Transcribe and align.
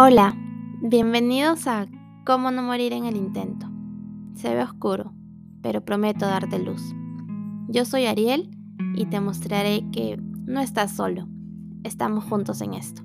Hola, 0.00 0.36
bienvenidos 0.80 1.66
a 1.66 1.88
Cómo 2.24 2.52
no 2.52 2.62
morir 2.62 2.92
en 2.92 3.04
el 3.04 3.16
intento. 3.16 3.66
Se 4.36 4.54
ve 4.54 4.62
oscuro, 4.62 5.12
pero 5.60 5.84
prometo 5.84 6.24
darte 6.24 6.60
luz. 6.60 6.80
Yo 7.66 7.84
soy 7.84 8.06
Ariel 8.06 8.48
y 8.94 9.06
te 9.06 9.18
mostraré 9.18 9.84
que 9.90 10.16
no 10.16 10.60
estás 10.60 10.94
solo, 10.94 11.26
estamos 11.82 12.22
juntos 12.22 12.60
en 12.60 12.74
esto. 12.74 13.02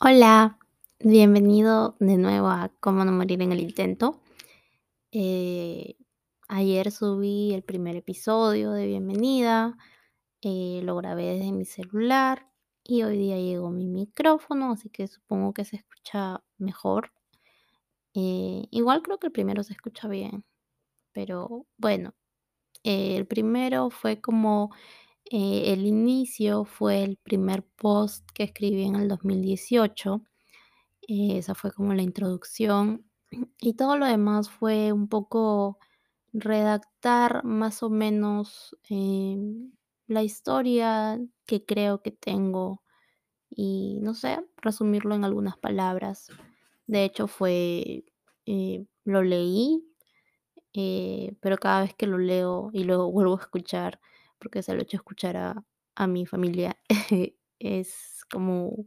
Hola, 0.00 0.58
bienvenido 1.00 1.94
de 2.00 2.16
nuevo 2.16 2.48
a 2.48 2.70
Cómo 2.80 3.04
no 3.04 3.12
morir 3.12 3.42
en 3.42 3.52
el 3.52 3.60
intento. 3.60 4.18
Eh, 5.12 5.96
ayer 6.48 6.90
subí 6.90 7.52
el 7.52 7.64
primer 7.64 7.96
episodio 7.96 8.72
de 8.72 8.86
bienvenida, 8.86 9.76
eh, 10.42 10.80
lo 10.84 10.96
grabé 10.96 11.26
desde 11.36 11.52
mi 11.52 11.64
celular 11.64 12.48
y 12.84 13.02
hoy 13.02 13.18
día 13.18 13.36
llegó 13.38 13.70
mi 13.70 13.86
micrófono, 13.86 14.72
así 14.72 14.90
que 14.90 15.06
supongo 15.08 15.52
que 15.54 15.64
se 15.64 15.76
escucha 15.76 16.42
mejor. 16.58 17.12
Eh, 18.14 18.66
igual 18.70 19.02
creo 19.02 19.18
que 19.18 19.28
el 19.28 19.32
primero 19.32 19.62
se 19.62 19.72
escucha 19.72 20.08
bien, 20.08 20.44
pero 21.12 21.66
bueno, 21.78 22.14
eh, 22.84 23.16
el 23.16 23.26
primero 23.26 23.90
fue 23.90 24.20
como 24.20 24.70
el 25.32 25.86
inicio, 25.86 26.64
fue 26.64 27.04
el 27.04 27.16
primer 27.18 27.64
post 27.64 28.28
que 28.34 28.44
escribí 28.44 28.84
en 28.84 28.96
el 28.96 29.08
2018. 29.08 30.22
esa 31.08 31.54
fue 31.56 31.72
como 31.72 31.94
la 31.94 32.02
introducción 32.02 33.06
y 33.60 33.74
todo 33.74 33.96
lo 33.98 34.06
demás 34.06 34.50
fue 34.50 34.92
un 34.92 35.08
poco 35.08 35.78
redactar 36.32 37.44
más 37.44 37.82
o 37.82 37.90
menos 37.90 38.76
em, 38.88 39.72
la 40.10 40.24
historia 40.24 41.20
que 41.46 41.64
creo 41.64 42.02
que 42.02 42.10
tengo 42.10 42.82
y 43.48 44.00
no 44.02 44.14
sé, 44.14 44.44
resumirlo 44.56 45.14
en 45.14 45.24
algunas 45.24 45.56
palabras. 45.56 46.28
De 46.88 47.04
hecho 47.04 47.28
fue, 47.28 48.04
eh, 48.44 48.86
lo 49.04 49.22
leí, 49.22 49.84
eh, 50.74 51.36
pero 51.40 51.58
cada 51.58 51.82
vez 51.82 51.94
que 51.94 52.08
lo 52.08 52.18
leo 52.18 52.70
y 52.72 52.82
luego 52.84 53.12
vuelvo 53.12 53.38
a 53.38 53.42
escuchar, 53.42 54.00
porque 54.40 54.64
se 54.64 54.74
lo 54.74 54.80
he 54.80 54.82
hecho 54.82 54.96
escuchar 54.96 55.36
a, 55.36 55.64
a 55.94 56.06
mi 56.08 56.26
familia, 56.26 56.76
es 57.60 58.24
como, 58.32 58.86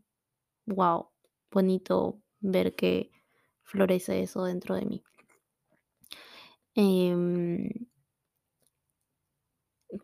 wow, 0.65 1.09
bonito 1.51 2.21
ver 2.41 2.75
que 2.75 3.11
florece 3.63 4.23
eso 4.23 4.43
dentro 4.43 4.75
de 4.75 4.85
mí. 4.85 5.03
Em, 6.75 7.69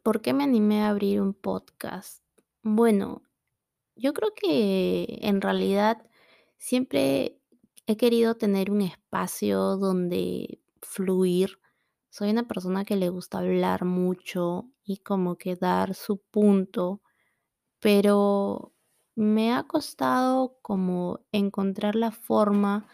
¿Por 0.04 0.22
qué 0.22 0.34
me 0.34 0.44
animé 0.44 0.82
a 0.84 0.90
abrir 0.90 1.22
un 1.22 1.34
podcast? 1.34 2.24
Bueno, 2.64 3.24
yo 3.96 4.14
creo 4.14 4.34
que 4.36 5.20
en 5.22 5.42
realidad 5.42 6.08
siempre 6.58 7.40
he 7.88 7.98
querido 7.98 8.36
tener 8.36 8.72
un 8.72 8.82
espacio 8.82 9.78
donde 9.78 10.62
fluir. 10.82 11.60
Soy 12.10 12.32
una 12.32 12.48
persona 12.48 12.86
que 12.86 12.96
le 12.96 13.10
gusta 13.10 13.40
hablar 13.40 13.86
mucho 13.86 14.70
y 14.84 14.98
como 14.98 15.38
que 15.38 15.56
dar 15.56 15.96
su 15.96 16.20
punto, 16.20 17.02
pero 17.80 18.74
me 19.16 19.54
ha 19.54 19.64
costado 19.64 20.58
como 20.62 21.22
encontrar 21.32 21.96
la 21.96 22.12
forma 22.12 22.88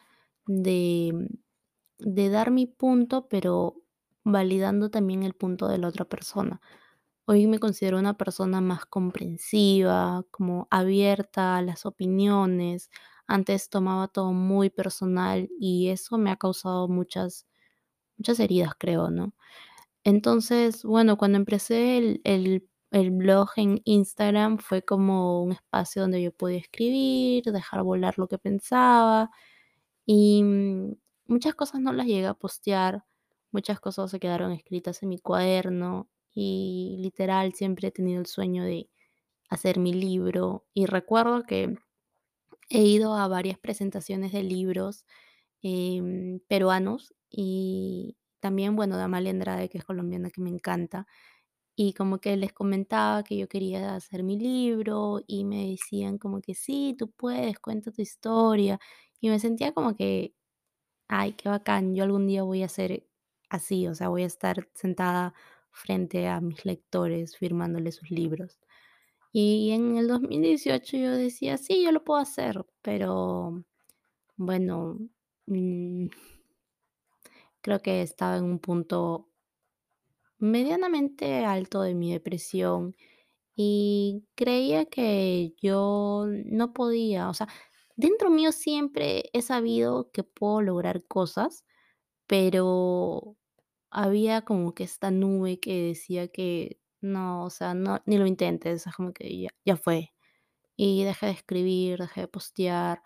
de, 0.48 1.30
de 2.00 2.30
dar 2.30 2.52
mi 2.52 2.68
punto, 2.68 3.28
pero 3.30 3.82
validando 4.24 4.90
también 4.90 5.24
el 5.24 5.34
punto 5.36 5.68
de 5.68 5.78
la 5.78 5.88
otra 5.90 6.06
persona. 6.06 6.62
Hoy 7.28 7.48
me 7.48 7.58
considero 7.58 7.98
una 7.98 8.14
persona 8.16 8.62
más 8.62 8.86
comprensiva, 8.86 10.24
como 10.30 10.68
abierta 10.70 11.58
a 11.58 11.62
las 11.64 11.88
opiniones. 11.88 12.92
Antes 13.26 13.70
tomaba 13.70 14.08
todo 14.08 14.32
muy 14.32 14.70
personal 14.70 15.50
y 15.60 15.90
eso 15.90 16.20
me 16.20 16.30
ha 16.30 16.36
causado 16.38 16.88
muchas, 16.88 17.48
muchas 18.18 18.40
heridas, 18.40 18.74
creo, 18.78 19.10
¿no? 19.12 19.34
Entonces, 20.04 20.84
bueno, 20.86 21.18
cuando 21.18 21.38
empecé 21.38 21.98
el, 22.00 22.22
el, 22.92 23.12
blog 23.12 23.50
en 23.58 23.82
Instagram 23.86 24.60
fue 24.60 24.84
como 24.84 25.44
un 25.44 25.54
espacio 25.54 26.04
donde 26.04 26.22
yo 26.24 26.32
podía 26.34 26.60
escribir, 26.60 27.46
dejar 27.46 27.84
volar 27.84 28.18
lo 28.20 28.28
que 28.28 28.38
pensaba 28.40 29.32
y 30.06 30.44
mm, 30.44 30.96
muchas 31.28 31.56
cosas 31.56 31.82
no 31.82 31.94
las 31.94 32.08
llegué 32.08 32.28
a 32.28 32.36
postear, 32.36 33.06
muchas 33.52 33.80
cosas 33.80 34.12
se 34.12 34.20
quedaron 34.20 34.52
escritas 34.54 35.04
en 35.04 35.10
mi 35.10 35.20
cuaderno 35.20 36.10
y 36.36 36.98
literal 37.02 37.54
siempre 37.56 37.90
he 37.90 37.92
tenido 37.92 38.22
el 38.22 38.28
sueño 38.28 38.66
de 38.66 38.90
hacer 39.50 39.80
mi 39.80 39.94
libro 39.94 40.66
y 40.74 40.86
recuerdo 40.88 41.44
que 41.46 41.76
he 42.70 42.84
ido 42.84 43.16
a 43.16 43.28
varias 43.28 43.60
presentaciones 43.60 44.32
de 44.34 44.44
libros 44.44 45.06
em, 45.62 46.40
peruanos 46.48 47.14
y 47.30 48.18
también, 48.40 48.76
bueno, 48.76 48.98
de 48.98 49.04
Amalia 49.04 49.32
Andrade, 49.32 49.70
que 49.70 49.78
es 49.80 49.86
colombiana, 49.86 50.30
que 50.32 50.42
me 50.42 50.50
encanta. 50.52 51.08
Y 51.78 51.94
como 51.94 52.20
que 52.20 52.38
les 52.38 52.54
comentaba 52.54 53.24
que 53.24 53.38
yo 53.38 53.48
quería 53.50 53.96
hacer 53.96 54.24
mi 54.24 54.38
libro 54.40 55.22
y 55.28 55.46
me 55.46 55.70
decían 55.72 56.18
como 56.20 56.42
que 56.42 56.56
sí, 56.56 56.96
tú 56.98 57.12
puedes, 57.12 57.60
cuenta 57.60 57.92
tu 57.92 58.02
historia. 58.02 58.80
Y 59.22 59.30
me 59.30 59.40
sentía 59.40 59.74
como 59.74 59.96
que, 59.96 60.36
ay, 61.08 61.34
qué 61.34 61.50
bacán, 61.50 61.96
yo 61.96 62.04
algún 62.04 62.28
día 62.28 62.44
voy 62.44 62.64
a 62.64 62.70
ser 62.70 63.08
así, 63.50 63.88
o 63.88 63.96
sea, 63.96 64.10
voy 64.10 64.24
a 64.24 64.28
estar 64.28 64.70
sentada 64.76 65.34
frente 65.76 66.28
a 66.28 66.42
mis 66.42 66.66
lectores 66.66 67.38
firmándoles 67.38 67.96
sus 67.96 68.12
libros. 68.12 68.60
Y 69.32 69.72
en 69.72 69.98
el 69.98 70.08
2018 70.08 70.98
yo 70.98 71.12
decía, 71.12 71.58
sí, 71.58 71.84
yo 71.84 71.92
lo 71.92 72.04
puedo 72.04 72.20
hacer, 72.22 72.66
pero 72.82 73.64
bueno, 74.38 75.00
mm, 75.48 76.08
creo 77.62 77.82
que 77.82 78.02
estaba 78.02 78.38
en 78.38 78.46
un 78.46 78.60
punto 78.60 79.30
medianamente 80.40 81.46
alto 81.46 81.82
de 81.82 81.96
mi 81.96 82.12
depresión 82.14 82.96
y 83.56 84.26
creía 84.36 84.86
que 84.86 85.54
yo 85.62 86.26
no 86.46 86.74
podía, 86.74 87.30
o 87.30 87.34
sea, 87.34 87.48
dentro 87.96 88.30
mío 88.30 88.52
siempre 88.52 89.30
he 89.34 89.42
sabido 89.42 90.12
que 90.12 90.24
puedo 90.24 90.62
lograr 90.62 91.04
cosas, 91.06 91.66
pero 92.28 93.38
había 93.96 94.44
como 94.44 94.74
que 94.76 94.84
esta 94.86 95.12
nube 95.12 95.60
que 95.60 95.84
decía 95.90 96.28
que 96.30 96.80
no, 97.02 97.46
o 97.46 97.50
sea, 97.52 97.74
no, 97.76 98.02
ni 98.06 98.18
lo 98.18 98.28
intentes, 98.28 98.88
es 98.88 98.96
como 98.96 99.14
que 99.14 99.40
ya, 99.44 99.50
ya 99.66 99.78
fue. 99.78 100.14
Y 100.78 101.04
dejé 101.06 101.28
de 101.28 101.32
escribir, 101.34 102.00
dejé 102.00 102.22
de 102.24 102.28
postear. 102.30 103.02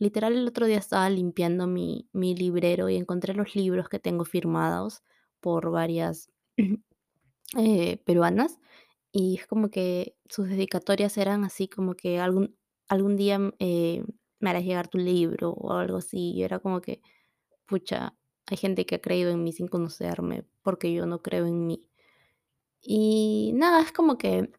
Literal, 0.00 0.34
el 0.36 0.48
otro 0.48 0.66
día 0.66 0.78
estaba 0.78 1.10
limpiando 1.10 1.66
mi, 1.66 2.08
mi 2.12 2.34
librero 2.36 2.88
y 2.90 2.96
encontré 2.96 3.34
los 3.34 3.56
libros 3.56 3.88
que 3.88 3.98
tengo 4.00 4.24
firmados 4.24 5.02
por 5.40 5.70
varias 5.72 6.30
eh, 7.58 7.98
peruanas. 8.04 8.58
Y 9.12 9.36
es 9.38 9.46
como 9.46 9.70
que 9.70 10.16
sus 10.28 10.48
dedicatorias 10.48 11.16
eran 11.18 11.44
así 11.44 11.68
como 11.68 11.94
que 11.94 12.20
algún, 12.20 12.56
algún 12.88 13.16
día 13.16 13.40
eh, 13.58 14.04
me 14.40 14.50
harás 14.50 14.64
llegar 14.64 14.88
tu 14.88 14.98
libro 14.98 15.50
o 15.52 15.72
algo 15.74 15.98
así. 15.98 16.32
Y 16.34 16.42
era 16.44 16.58
como 16.60 16.80
que, 16.80 17.00
pucha, 17.66 18.16
hay 18.50 18.56
gente 18.56 18.86
que 18.86 18.96
ha 18.96 19.00
creído 19.00 19.30
en 19.30 19.42
mí 19.44 19.52
sin 19.52 19.68
conocerme 19.68 20.44
porque 20.62 20.92
yo 20.92 21.06
no 21.06 21.22
creo 21.22 21.46
en 21.46 21.66
mí. 21.66 21.86
Y 22.80 23.52
nada, 23.54 23.80
es 23.82 23.92
como 23.92 24.18
que 24.18 24.50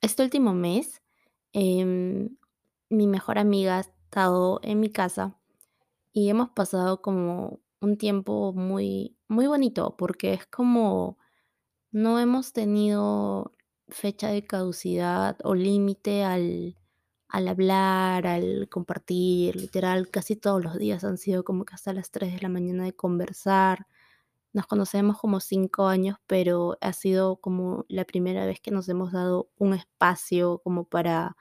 este 0.00 0.22
último 0.22 0.54
mes 0.54 1.02
em, 1.52 2.36
mi 2.90 3.06
mejor 3.06 3.38
amiga 3.38 3.78
ha 3.78 3.80
estado 3.80 4.60
en 4.62 4.80
mi 4.80 4.90
casa 4.90 5.36
y 6.12 6.28
hemos 6.28 6.50
pasado 6.50 7.02
como 7.02 7.60
un 7.80 7.96
tiempo 7.98 8.52
muy, 8.52 9.16
muy 9.28 9.46
bonito 9.46 9.96
porque 9.96 10.34
es 10.34 10.46
como 10.46 11.18
no 11.90 12.18
hemos 12.20 12.52
tenido 12.52 13.52
fecha 13.88 14.28
de 14.28 14.46
caducidad 14.46 15.38
o 15.44 15.54
límite 15.54 16.24
al, 16.24 16.76
al 17.34 17.48
hablar, 17.48 18.28
al 18.28 18.68
compartir, 18.68 19.56
literal, 19.56 20.08
casi 20.08 20.36
todos 20.36 20.62
los 20.62 20.78
días 20.78 21.02
han 21.02 21.18
sido 21.18 21.42
como 21.42 21.64
que 21.64 21.74
hasta 21.74 21.92
las 21.92 22.12
3 22.12 22.32
de 22.32 22.40
la 22.40 22.48
mañana 22.48 22.84
de 22.84 22.94
conversar. 22.94 23.88
Nos 24.52 24.68
conocemos 24.68 25.18
como 25.18 25.40
5 25.40 25.88
años, 25.88 26.18
pero 26.28 26.78
ha 26.80 26.92
sido 26.92 27.38
como 27.38 27.86
la 27.88 28.04
primera 28.04 28.46
vez 28.46 28.60
que 28.60 28.70
nos 28.70 28.88
hemos 28.88 29.10
dado 29.10 29.50
un 29.58 29.74
espacio 29.74 30.60
como 30.62 30.84
para 30.84 31.36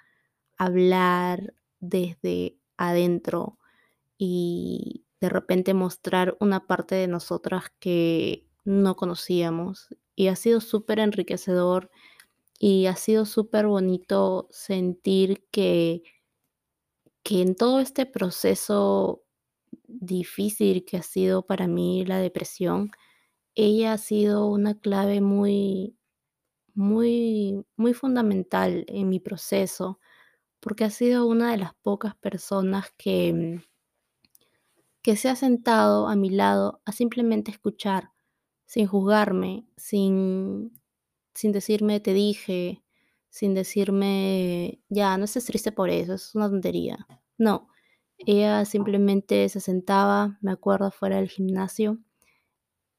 hablar 0.58 1.54
desde 1.80 2.58
adentro 2.76 3.60
y 4.18 5.06
de 5.22 5.30
repente 5.30 5.76
mostrar 5.76 6.36
una 6.40 6.66
parte 6.66 6.96
de 6.96 7.08
nosotras 7.08 7.66
que 7.80 8.48
no 8.66 8.96
conocíamos. 8.96 9.90
Y 10.16 10.30
ha 10.30 10.36
sido 10.36 10.60
súper 10.60 10.98
enriquecedor 10.98 11.92
y 12.66 12.88
ha 12.88 12.96
sido 12.96 13.26
súper 13.26 13.68
bonito 13.68 14.48
sentir 14.50 15.46
que, 15.52 16.02
que 17.22 17.42
en 17.42 17.56
todo 17.56 17.82
este 17.82 18.06
proceso 18.06 19.26
difícil 19.86 20.86
que 20.86 20.96
ha 20.96 21.02
sido 21.02 21.46
para 21.46 21.68
mí 21.68 22.06
la 22.06 22.20
depresión, 22.20 22.92
ella 23.54 23.92
ha 23.92 23.98
sido 23.98 24.48
una 24.48 24.80
clave 24.80 25.20
muy, 25.20 25.98
muy, 26.74 27.66
muy 27.76 27.94
fundamental 27.94 28.86
en 28.88 29.10
mi 29.10 29.20
proceso, 29.20 30.00
porque 30.62 30.86
ha 30.86 30.90
sido 30.90 31.28
una 31.28 31.52
de 31.52 31.58
las 31.58 31.74
pocas 31.76 32.16
personas 32.16 32.94
que, 32.98 33.60
que 35.02 35.18
se 35.18 35.28
ha 35.28 35.36
sentado 35.36 36.08
a 36.08 36.16
mi 36.16 36.30
lado 36.30 36.82
a 36.86 36.94
simplemente 36.94 37.52
escuchar, 37.52 38.12
sin 38.66 38.88
juzgarme, 38.88 39.68
sin, 39.76 40.72
sin 41.34 41.52
decirme 41.52 42.00
te 42.00 42.14
dije, 42.14 42.84
sin 43.30 43.54
decirme 43.56 44.82
ya, 44.90 45.18
no 45.18 45.26
estés 45.26 45.46
triste 45.46 45.72
por 45.72 45.90
eso, 45.90 46.14
es 46.16 46.36
una 46.36 46.50
tontería. 46.50 47.08
No, 47.38 47.70
ella 48.18 48.66
simplemente 48.66 49.50
se 49.50 49.60
sentaba, 49.62 50.38
me 50.42 50.52
acuerdo, 50.52 50.92
fuera 50.92 51.18
del 51.18 51.30
gimnasio 51.30 52.00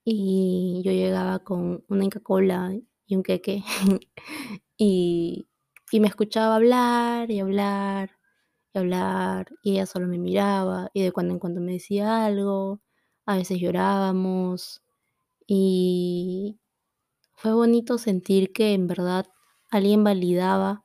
y 0.04 0.82
yo 0.84 0.92
llegaba 0.92 1.38
con 1.40 1.84
una 1.88 2.04
Inca 2.04 2.20
Kola 2.20 2.75
y 3.06 3.16
un 3.16 3.22
queque 3.22 3.62
y, 4.78 5.48
y 5.92 6.00
me 6.00 6.08
escuchaba 6.08 6.56
hablar 6.56 7.31
y 7.31 7.40
hablar 7.40 8.10
y 8.75 8.78
hablar 8.78 9.48
y 9.62 9.72
ella 9.72 9.86
solo 9.86 10.06
me 10.08 10.19
miraba 10.19 10.90
y 10.94 11.02
de 11.02 11.12
cuando 11.12 11.34
en 11.34 11.40
cuando 11.40 11.60
me 11.60 11.72
decía 11.75 12.26
algo, 12.26 12.81
a 13.26 13.36
veces 13.36 13.58
llorábamos 13.60 14.82
y 15.46 16.60
fue 17.36 17.52
bonito 17.52 17.98
sentir 17.98 18.52
que 18.52 18.72
en 18.75 18.86
verdad 18.86 19.26
alguien 19.70 20.04
validaba 20.04 20.84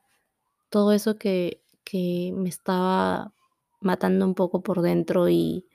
todo 0.70 0.92
eso 0.92 1.16
que, 1.16 1.62
que 1.84 2.32
me 2.34 2.48
estaba 2.48 3.32
matando 3.80 4.24
un 4.26 4.34
poco 4.34 4.62
por 4.62 4.82
dentro 4.82 5.28
y, 5.28 5.66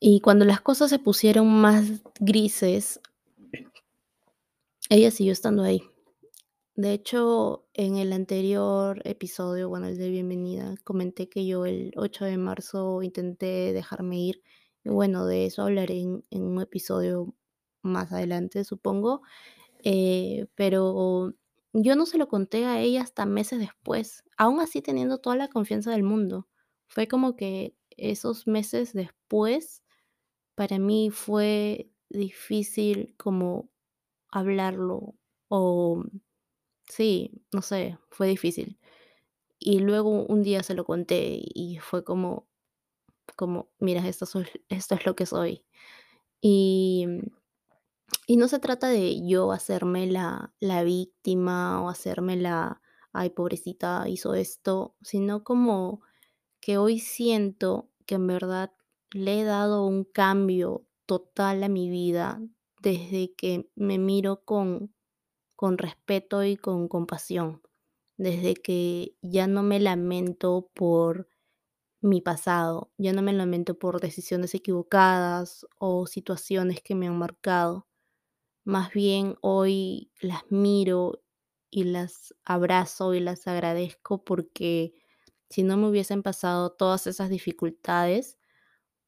y 0.00 0.20
cuando 0.20 0.44
las 0.44 0.60
cosas 0.60 0.90
se 0.90 0.98
pusieron 0.98 1.48
más 1.48 2.02
grises, 2.20 3.00
ella 4.90 5.10
siguió 5.10 5.32
estando 5.32 5.62
ahí. 5.62 5.82
De 6.76 6.92
hecho, 6.92 7.66
en 7.72 7.96
el 7.96 8.12
anterior 8.12 9.00
episodio, 9.04 9.68
bueno, 9.68 9.86
el 9.86 9.96
de 9.96 10.10
bienvenida, 10.10 10.74
comenté 10.82 11.28
que 11.28 11.46
yo 11.46 11.66
el 11.66 11.92
8 11.96 12.24
de 12.24 12.36
marzo 12.36 13.00
intenté 13.02 13.72
dejarme 13.72 14.18
ir. 14.18 14.42
Y 14.84 14.90
bueno, 14.90 15.24
de 15.24 15.46
eso 15.46 15.62
hablaré 15.62 16.00
en, 16.00 16.24
en 16.30 16.42
un 16.42 16.60
episodio 16.60 17.32
más 17.84 18.12
adelante, 18.12 18.64
supongo. 18.64 19.22
Eh, 19.84 20.46
pero 20.56 21.34
yo 21.74 21.96
no 21.96 22.06
se 22.06 22.18
lo 22.18 22.28
conté 22.28 22.66
a 22.66 22.80
ella 22.80 23.02
hasta 23.02 23.26
meses 23.26 23.60
después, 23.60 24.24
aún 24.38 24.60
así 24.60 24.82
teniendo 24.82 25.18
toda 25.20 25.36
la 25.36 25.48
confianza 25.48 25.92
del 25.92 26.04
mundo. 26.04 26.48
Fue 26.88 27.08
como 27.08 27.36
que 27.36 27.76
esos 27.96 28.46
meses 28.48 28.92
después, 28.94 29.82
para 30.54 30.78
mí 30.78 31.10
fue 31.10 31.90
difícil 32.10 33.14
como 33.18 33.70
hablarlo 34.30 35.14
o 35.48 36.04
Sí, 36.88 37.32
no 37.52 37.62
sé, 37.62 37.98
fue 38.10 38.28
difícil. 38.28 38.78
Y 39.58 39.80
luego 39.80 40.10
un 40.26 40.42
día 40.42 40.62
se 40.62 40.74
lo 40.74 40.84
conté 40.84 41.40
y 41.42 41.78
fue 41.80 42.04
como 42.04 42.48
como: 43.36 43.70
"Mira, 43.80 44.06
esto 44.08 44.26
esto 44.68 44.94
es 44.96 45.06
lo 45.06 45.16
que 45.16 45.26
soy". 45.26 45.64
Y 46.42 47.06
y 48.26 48.36
no 48.36 48.48
se 48.48 48.58
trata 48.58 48.88
de 48.88 49.26
yo 49.26 49.52
hacerme 49.52 50.06
la 50.06 50.54
la 50.60 50.82
víctima 50.84 51.82
o 51.82 51.88
hacerme 51.90 52.36
la: 52.36 52.82
"Ay, 53.12 53.30
pobrecita, 53.30 54.08
hizo 54.08 54.34
esto", 54.34 54.96
sino 55.02 55.44
como 55.44 56.02
que 56.60 56.78
hoy 56.78 56.98
siento 57.00 57.90
que 58.06 58.16
en 58.16 58.26
verdad 58.28 58.72
le 59.12 59.40
he 59.40 59.44
dado 59.44 59.86
un 59.86 60.04
cambio 60.04 60.86
total 61.06 61.62
a 61.64 61.68
mi 61.68 61.90
vida 61.90 62.40
desde 62.82 63.34
que 63.34 63.70
me 63.76 63.98
miro 63.98 64.44
con 64.44 64.94
con 65.56 65.78
respeto 65.78 66.44
y 66.44 66.56
con 66.56 66.88
compasión, 66.88 67.62
desde 68.18 68.54
que 68.56 69.16
ya 69.22 69.46
no 69.48 69.62
me 69.64 69.80
lamento 69.80 70.70
por 70.74 71.28
mi 72.02 72.20
pasado, 72.22 72.92
ya 72.98 73.12
no 73.14 73.22
me 73.22 73.32
lamento 73.32 73.78
por 73.78 74.00
decisiones 74.00 74.54
equivocadas 74.54 75.66
o 75.78 76.06
situaciones 76.06 76.82
que 76.82 76.94
me 76.96 77.08
han 77.08 77.18
marcado. 77.18 77.86
Más 78.64 78.92
bien 78.92 79.36
hoy 79.42 80.10
las 80.20 80.50
miro 80.50 81.22
y 81.70 81.84
las 81.84 82.34
abrazo 82.44 83.14
y 83.14 83.20
las 83.20 83.46
agradezco 83.46 84.24
porque 84.24 84.94
si 85.50 85.62
no 85.62 85.76
me 85.76 85.88
hubiesen 85.88 86.22
pasado 86.22 86.70
todas 86.72 87.06
esas 87.06 87.28
dificultades, 87.30 88.38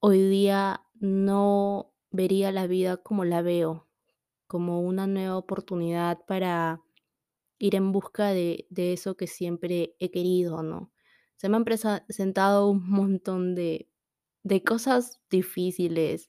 hoy 0.00 0.20
día 0.28 0.86
no 0.96 1.94
vería 2.12 2.52
la 2.52 2.66
vida 2.68 2.98
como 2.98 3.24
la 3.24 3.42
veo, 3.42 3.88
como 4.48 4.82
una 4.82 5.06
nueva 5.06 5.38
oportunidad 5.38 6.24
para 6.26 6.82
ir 7.58 7.74
en 7.74 7.92
busca 7.92 8.28
de, 8.30 8.66
de 8.70 8.92
eso 8.92 9.16
que 9.16 9.26
siempre 9.26 9.96
he 9.98 10.10
querido, 10.10 10.62
¿no? 10.62 10.92
Se 11.36 11.48
me 11.48 11.56
han 11.56 11.64
presentado 11.64 12.68
un 12.68 12.88
montón 12.88 13.54
de, 13.54 13.88
de 14.42 14.62
cosas 14.64 15.20
difíciles. 15.30 16.28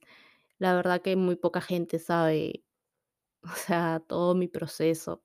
La 0.59 0.75
verdad 0.75 1.01
que 1.01 1.15
muy 1.17 1.35
poca 1.37 1.61
gente 1.61 1.99
sabe, 1.99 2.65
o 3.53 3.55
sea, 3.55 4.01
todo 4.07 4.35
mi 4.35 4.47
proceso. 4.47 5.23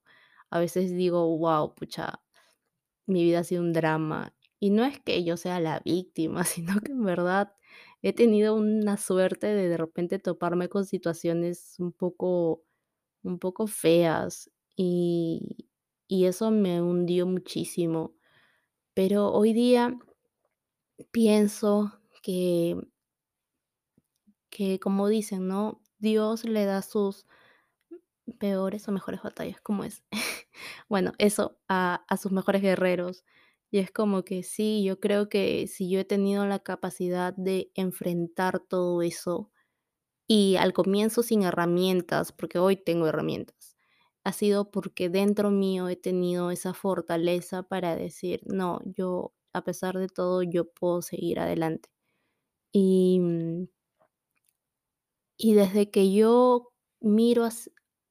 A 0.51 0.61
veces 0.61 0.93
digo, 0.93 1.37
wow, 1.39 1.75
pucha, 1.75 2.23
mi 3.07 3.25
vida 3.25 3.41
ha 3.41 3.45
sido 3.45 3.63
un 3.63 3.73
drama. 3.73 4.35
Y 4.61 4.71
no 4.71 4.85
es 4.85 5.01
que 5.01 5.25
yo 5.25 5.37
sea 5.37 5.61
la 5.61 5.81
víctima, 5.81 6.45
sino 6.45 6.81
que 6.81 6.93
en 6.93 7.05
verdad 7.05 7.55
he 8.03 8.13
tenido 8.13 8.55
una 8.57 8.97
suerte 8.97 9.49
de 9.49 9.69
de 9.69 9.77
repente 9.77 10.19
toparme 10.19 10.69
con 10.69 10.85
situaciones 10.87 11.77
un 11.79 11.93
poco 11.93 12.65
un 13.25 13.39
poco 13.41 13.67
feas 13.69 14.51
y, 14.77 15.69
y 16.09 16.27
eso 16.27 16.51
me 16.53 16.83
hundió 16.83 17.27
muchísimo. 17.27 18.15
Pero 18.95 19.33
hoy 19.33 19.53
día 19.55 19.99
pienso 21.11 21.93
que, 22.23 22.77
que 24.51 24.79
como 24.81 25.09
dicen, 25.09 25.49
¿no? 25.49 25.83
Dios 25.99 26.45
le 26.45 26.65
da 26.65 26.83
sus 26.83 27.27
peores 28.43 28.89
o 28.89 28.93
mejores 28.93 29.23
batallas, 29.23 29.61
como 29.63 29.85
es? 29.85 30.05
Bueno, 30.91 31.13
eso 31.19 31.59
a, 31.69 32.05
a 32.09 32.17
sus 32.19 32.33
mejores 32.33 32.63
guerreros. 32.63 33.25
Y 33.73 33.79
es 33.81 33.91
como 33.93 34.25
que 34.25 34.43
sí, 34.45 34.85
yo 34.85 35.01
creo 35.01 35.29
que 35.31 35.67
si 35.69 35.91
yo 35.91 36.01
he 36.01 36.05
tenido 36.05 36.47
la 36.47 36.59
capacidad 36.61 37.35
de 37.37 37.73
enfrentar 37.75 38.61
todo 38.61 39.03
eso, 39.03 39.51
Y 40.29 40.57
al 40.57 40.73
comienzo 40.73 41.23
sin 41.23 41.43
herramientas, 41.43 42.33
porque 42.33 42.59
hoy 42.59 42.77
tengo 42.77 43.07
herramientas, 43.09 43.77
ha 44.25 44.33
sido 44.33 44.71
porque 44.71 45.09
dentro 45.11 45.51
mío 45.51 45.89
he 45.89 45.97
tenido 45.97 46.51
esa 46.51 46.75
fortaleza 46.75 47.63
para 47.65 47.97
decir, 47.97 48.41
no, 48.47 48.81
yo 48.85 49.35
a 49.53 49.65
pesar 49.65 49.99
de 49.99 50.09
todo, 50.09 50.43
yo 50.43 50.71
puedo 50.73 51.03
seguir 51.03 51.41
adelante. 51.41 51.91
Y, 52.73 53.21
mm, 53.21 53.67
y 55.37 55.55
desde 55.55 55.91
que 55.91 56.13
yo 56.13 56.73
miro 57.01 57.45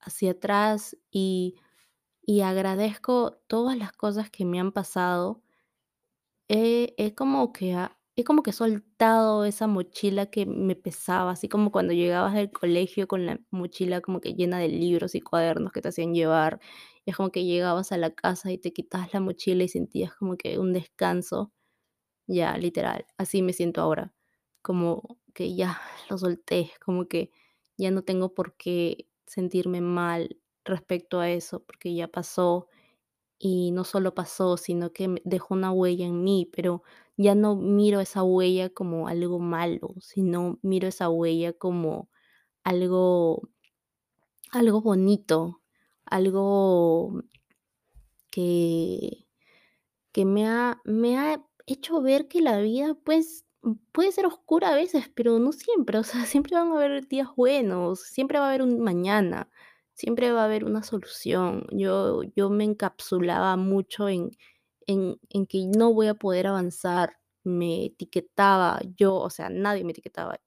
hacia, 0.01 0.31
atrás 0.31 0.97
y, 1.11 1.55
y 2.23 2.41
agradezco 2.41 3.33
todas 3.47 3.77
las 3.77 3.93
cosas 3.93 4.29
que 4.31 4.45
me 4.45 4.59
han 4.59 4.71
pasado, 4.73 5.43
He 6.49 7.15
como 7.15 7.53
que 7.53 7.77
he 8.17 8.23
como 8.25 8.43
que 8.43 8.51
soltado 8.51 9.45
esa 9.45 9.67
mochila 9.67 10.25
que 10.27 10.45
me 10.45 10.75
pesaba, 10.75 11.31
así 11.31 11.47
como 11.49 11.71
cuando 11.71 11.93
llegabas 11.93 12.33
del 12.33 12.51
colegio 12.51 13.07
con 13.07 13.25
la 13.25 13.39
mochila 13.51 14.01
como 14.01 14.19
que 14.21 14.33
llena 14.33 14.59
de 14.59 14.67
libros 14.67 15.15
y 15.15 15.21
cuadernos 15.21 15.71
que 15.71 15.81
te 15.81 15.87
hacían 15.89 16.13
llevar, 16.13 16.59
es 17.05 17.15
como 17.15 17.31
que 17.31 17.45
llegabas 17.45 17.91
a 17.93 17.97
la 17.97 18.11
casa 18.13 18.51
y 18.51 18.57
te 18.57 18.73
quitabas 18.73 19.13
la 19.13 19.21
mochila 19.21 19.63
y 19.63 19.69
sentías 19.69 20.13
como 20.15 20.35
que 20.37 20.59
un 20.59 20.73
descanso. 20.73 21.53
Ya, 22.27 22.57
literal, 22.57 23.05
así 23.17 23.41
me 23.41 23.53
siento 23.53 23.81
ahora, 23.81 24.13
como 24.61 25.19
que 25.33 25.55
ya 25.55 25.81
lo 26.09 26.17
solté, 26.17 26.71
como 26.85 27.07
que 27.07 27.31
ya 27.77 27.91
no 27.91 28.03
tengo 28.03 28.33
por 28.33 28.55
qué 28.57 29.07
sentirme 29.25 29.81
mal 29.81 30.37
respecto 30.65 31.19
a 31.19 31.29
eso, 31.29 31.63
porque 31.63 31.93
ya 31.95 32.07
pasó 32.07 32.67
y 33.39 33.71
no 33.71 33.83
solo 33.85 34.13
pasó, 34.15 34.57
sino 34.57 34.93
que 34.93 35.21
dejó 35.25 35.55
una 35.55 35.71
huella 35.71 36.05
en 36.05 36.23
mí, 36.23 36.49
pero 36.53 36.83
ya 37.17 37.35
no 37.35 37.55
miro 37.55 37.99
esa 37.99 38.23
huella 38.23 38.69
como 38.69 39.07
algo 39.07 39.39
malo, 39.39 39.95
sino 39.99 40.59
miro 40.61 40.87
esa 40.87 41.09
huella 41.09 41.53
como 41.53 42.09
algo, 42.63 43.49
algo 44.51 44.81
bonito, 44.81 45.61
algo 46.05 47.23
que, 48.31 49.27
que 50.11 50.25
me 50.25 50.47
ha, 50.47 50.81
me 50.85 51.17
ha 51.17 51.45
hecho 51.67 52.01
ver 52.01 52.27
que 52.27 52.41
la 52.41 52.59
vida, 52.59 52.95
pues, 53.03 53.45
puede 53.91 54.11
ser 54.11 54.25
oscura 54.25 54.69
a 54.69 54.75
veces, 54.75 55.09
pero 55.15 55.39
no 55.39 55.51
siempre. 55.51 55.97
O 55.97 56.03
sea, 56.03 56.25
siempre 56.25 56.55
van 56.55 56.71
a 56.71 56.75
haber 56.75 57.07
días 57.07 57.29
buenos, 57.35 58.01
siempre 58.01 58.39
va 58.39 58.45
a 58.45 58.49
haber 58.49 58.61
un 58.63 58.79
mañana, 58.81 59.49
siempre 59.93 60.31
va 60.31 60.41
a 60.43 60.45
haber 60.45 60.65
una 60.65 60.83
solución. 60.83 61.65
Yo, 61.71 62.23
yo 62.35 62.49
me 62.49 62.63
encapsulaba 62.65 63.55
mucho 63.57 64.09
en, 64.09 64.31
en, 64.87 65.19
en 65.29 65.45
que 65.47 65.65
no 65.67 65.93
voy 65.93 66.07
a 66.07 66.15
poder 66.15 66.47
avanzar. 66.47 67.17
Me 67.43 67.85
etiquetaba 67.85 68.79
yo, 68.97 69.15
o 69.15 69.29
sea, 69.29 69.49
nadie 69.49 69.83
me 69.83 69.91
etiquetaba. 69.91 70.39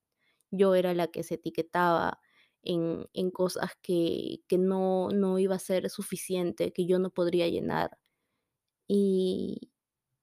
Yo 0.50 0.74
era 0.74 0.94
la 0.94 1.08
que 1.08 1.24
se 1.24 1.34
etiquetaba 1.36 2.20
en, 2.62 3.08
en 3.14 3.30
cosas 3.30 3.72
que, 3.82 4.42
que 4.48 4.58
no, 4.58 5.08
no 5.10 5.38
iba 5.38 5.56
a 5.56 5.58
ser 5.58 5.90
suficiente, 5.90 6.72
que 6.72 6.86
yo 6.86 6.98
no 6.98 7.10
podría 7.10 7.48
llenar. 7.48 7.98
Y, 8.88 9.70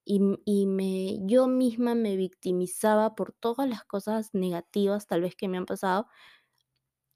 y, 0.05 0.22
y 0.46 0.67
me, 0.67 1.20
yo 1.27 1.48
misma 1.48 1.96
me 1.96 2.15
victimizaba 2.15 3.15
por 3.15 3.34
todas 3.34 3.67
las 3.70 3.84
cosas 3.86 4.31
negativas 4.34 5.08
tal 5.08 5.22
vez 5.22 5.36
que 5.36 5.48
me 5.48 5.58
han 5.58 5.65
pasado 5.65 6.08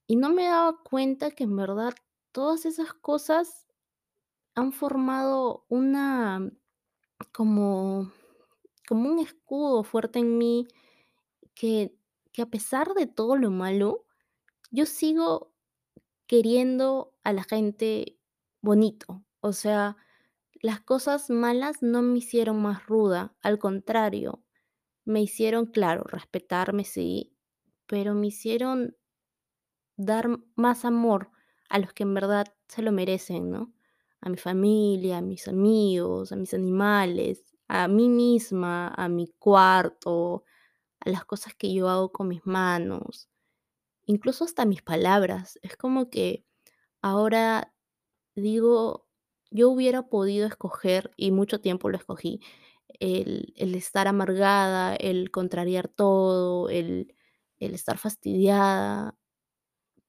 y 0.08 0.15
no 0.15 0.30
me 0.30 0.46
daba 0.46 0.82
cuenta 0.84 1.32
que 1.32 1.44
en 1.44 1.56
verdad 1.56 1.94
todas 2.32 2.65
esas 2.65 2.94
cosas 2.94 3.68
han 4.56 4.72
formado 4.72 5.65
una 5.70 6.51
como, 7.34 8.12
como 8.88 9.10
un 9.10 9.20
escudo 9.20 9.84
fuerte 9.84 10.20
en 10.20 10.38
mí 10.38 10.68
que, 11.56 11.98
que 12.34 12.42
a 12.44 12.48
pesar 12.48 12.94
de 12.94 13.08
todo 13.08 13.38
lo 13.38 13.51
malo, 13.51 14.06
yo 14.72 14.86
sigo 14.86 15.54
queriendo 16.27 17.15
a 17.24 17.34
la 17.34 17.44
gente 17.44 18.20
bonito. 18.62 19.24
O 19.42 19.54
sea, 19.54 19.98
las 20.65 20.81
cosas 20.81 21.29
malas 21.29 21.84
no 21.84 22.01
me 22.01 22.17
hicieron 22.17 22.60
más 22.60 22.88
ruda, 22.88 23.36
al 23.43 23.60
contrario, 23.60 24.43
me 25.05 25.22
hicieron, 25.22 25.67
claro, 25.67 26.03
respetarme, 26.05 26.86
sí, 26.86 27.38
pero 27.88 28.15
me 28.15 28.27
hicieron 28.27 28.98
dar 29.95 30.27
más 30.55 30.86
amor 30.86 31.29
a 31.69 31.77
los 31.77 31.93
que 31.93 32.01
en 32.01 32.15
verdad 32.15 32.48
se 32.67 32.81
lo 32.81 32.91
merecen, 32.91 33.51
¿no? 33.51 33.74
A 34.22 34.29
mi 34.29 34.38
familia, 34.38 35.19
a 35.19 35.22
mis 35.22 35.48
amigos, 35.48 36.31
a 36.31 36.36
mis 36.36 36.55
animales, 36.55 37.55
a 37.67 37.88
mí 37.88 38.10
misma, 38.10 38.88
a 38.88 39.07
mi 39.07 39.27
cuarto, 39.38 40.43
a 41.00 41.10
las 41.12 41.25
cosas 41.25 41.53
que 41.55 41.74
yo 41.74 41.89
hago 41.89 42.12
con 42.12 42.27
mis 42.29 42.45
manos, 42.48 43.29
incluso 44.05 44.45
hasta 44.45 44.65
mis 44.65 44.81
palabras. 44.81 45.60
Es 45.62 45.77
como 45.77 46.10
que 46.10 46.45
ahora 47.01 47.74
digo, 48.36 49.04
yo 49.51 49.69
hubiera 49.69 50.03
podido 50.09 50.47
escoger, 50.47 51.11
y 51.17 51.31
mucho 51.31 51.61
tiempo 51.61 51.89
lo 51.89 51.97
escogí, 51.97 52.41
el, 52.99 53.53
el 53.57 53.75
estar 53.75 54.07
amargada, 54.07 54.95
el 54.95 55.31
contrariar 55.31 55.87
todo, 55.89 56.69
el, 56.69 57.15
el 57.59 57.73
estar 57.75 57.97
fastidiada, 57.97 59.17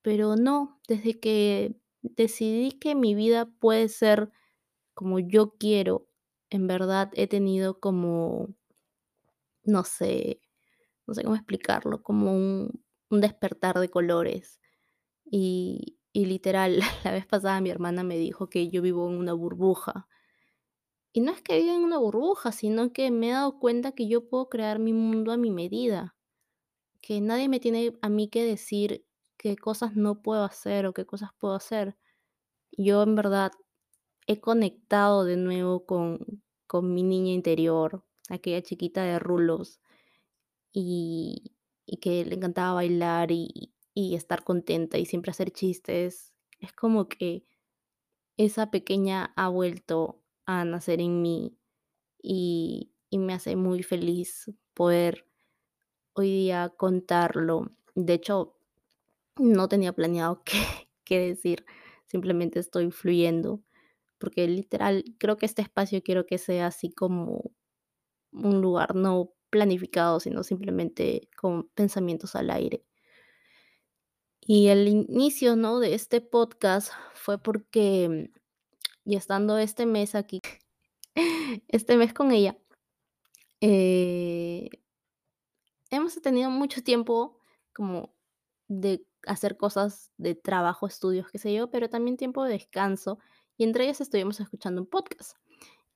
pero 0.02 0.36
no, 0.36 0.80
desde 0.88 1.18
que 1.20 1.76
decidí 2.02 2.72
que 2.72 2.94
mi 2.94 3.14
vida 3.14 3.46
puede 3.60 3.88
ser 3.88 4.30
como 4.94 5.18
yo 5.20 5.54
quiero, 5.58 6.08
en 6.50 6.66
verdad 6.68 7.10
he 7.14 7.26
tenido 7.28 7.80
como, 7.80 8.48
no 9.64 9.84
sé, 9.84 10.40
no 11.06 11.14
sé 11.14 11.24
cómo 11.24 11.36
explicarlo, 11.36 12.02
como 12.02 12.32
un, 12.34 12.84
un 13.10 13.22
despertar 13.22 13.78
de 13.80 13.90
colores. 13.90 14.60
Y, 15.30 15.95
y 16.16 16.24
literal, 16.24 16.80
la 17.04 17.12
vez 17.12 17.26
pasada 17.26 17.60
mi 17.60 17.68
hermana 17.68 18.02
me 18.02 18.16
dijo 18.16 18.48
que 18.48 18.70
yo 18.70 18.80
vivo 18.80 19.06
en 19.06 19.18
una 19.18 19.34
burbuja. 19.34 20.08
Y 21.12 21.20
no 21.20 21.30
es 21.30 21.42
que 21.42 21.58
viva 21.58 21.74
en 21.74 21.82
una 21.82 21.98
burbuja, 21.98 22.52
sino 22.52 22.90
que 22.94 23.10
me 23.10 23.28
he 23.28 23.32
dado 23.32 23.58
cuenta 23.58 23.92
que 23.92 24.08
yo 24.08 24.26
puedo 24.26 24.48
crear 24.48 24.78
mi 24.78 24.94
mundo 24.94 25.30
a 25.30 25.36
mi 25.36 25.50
medida, 25.50 26.16
que 27.02 27.20
nadie 27.20 27.50
me 27.50 27.60
tiene 27.60 27.98
a 28.00 28.08
mí 28.08 28.28
que 28.28 28.44
decir 28.44 29.04
qué 29.36 29.58
cosas 29.58 29.94
no 29.94 30.22
puedo 30.22 30.42
hacer 30.42 30.86
o 30.86 30.94
qué 30.94 31.04
cosas 31.04 31.32
puedo 31.38 31.54
hacer. 31.54 31.98
Yo 32.72 33.02
en 33.02 33.14
verdad 33.14 33.52
he 34.26 34.40
conectado 34.40 35.24
de 35.24 35.36
nuevo 35.36 35.84
con, 35.84 36.42
con 36.66 36.94
mi 36.94 37.02
niña 37.02 37.32
interior, 37.32 38.06
aquella 38.30 38.62
chiquita 38.62 39.04
de 39.04 39.18
rulos, 39.18 39.80
y, 40.72 41.52
y 41.84 41.98
que 41.98 42.24
le 42.24 42.36
encantaba 42.36 42.72
bailar 42.72 43.30
y, 43.32 43.75
y 43.96 44.14
estar 44.14 44.44
contenta 44.44 44.98
y 44.98 45.06
siempre 45.06 45.30
hacer 45.30 45.52
chistes. 45.52 46.34
Es 46.60 46.72
como 46.74 47.08
que 47.08 47.46
esa 48.36 48.70
pequeña 48.70 49.32
ha 49.36 49.48
vuelto 49.48 50.22
a 50.46 50.64
nacer 50.64 51.00
en 51.00 51.22
mí 51.22 51.58
y, 52.22 52.92
y 53.10 53.18
me 53.18 53.34
hace 53.34 53.56
muy 53.56 53.82
feliz 53.82 54.52
poder 54.74 55.26
hoy 56.14 56.30
día 56.30 56.70
contarlo. 56.76 57.72
De 57.94 58.14
hecho, 58.14 58.58
no 59.38 59.68
tenía 59.68 59.92
planeado 59.94 60.42
qué, 60.46 60.58
qué 61.04 61.20
decir, 61.20 61.66
simplemente 62.06 62.60
estoy 62.60 62.90
fluyendo 62.90 63.62
porque 64.18 64.48
literal 64.48 65.04
creo 65.18 65.36
que 65.38 65.46
este 65.46 65.62
espacio 65.62 66.02
quiero 66.02 66.26
que 66.26 66.38
sea 66.38 66.68
así 66.68 66.90
como 66.90 67.52
un 68.32 68.60
lugar 68.60 68.94
no 68.94 69.32
planificado, 69.50 70.20
sino 70.20 70.42
simplemente 70.44 71.28
con 71.36 71.68
pensamientos 71.70 72.36
al 72.36 72.50
aire. 72.50 72.84
Y 74.48 74.68
el 74.68 74.86
inicio, 74.86 75.56
¿no? 75.56 75.80
de 75.80 75.94
este 75.94 76.20
podcast 76.20 76.92
fue 77.14 77.36
porque, 77.36 78.30
y 79.04 79.16
estando 79.16 79.58
este 79.58 79.86
mes 79.86 80.14
aquí, 80.14 80.40
este 81.68 81.96
mes 81.96 82.14
con 82.14 82.30
ella, 82.30 82.56
eh, 83.60 84.70
hemos 85.90 86.14
tenido 86.22 86.50
mucho 86.50 86.84
tiempo 86.84 87.40
como 87.74 88.14
de 88.68 89.04
hacer 89.26 89.56
cosas 89.56 90.12
de 90.16 90.36
trabajo, 90.36 90.86
estudios, 90.86 91.28
qué 91.28 91.38
sé 91.38 91.52
yo, 91.52 91.68
pero 91.72 91.90
también 91.90 92.16
tiempo 92.16 92.44
de 92.44 92.52
descanso. 92.52 93.18
Y 93.56 93.64
entre 93.64 93.82
ellas 93.84 94.00
estuvimos 94.00 94.38
escuchando 94.38 94.80
un 94.80 94.86
podcast. 94.86 95.36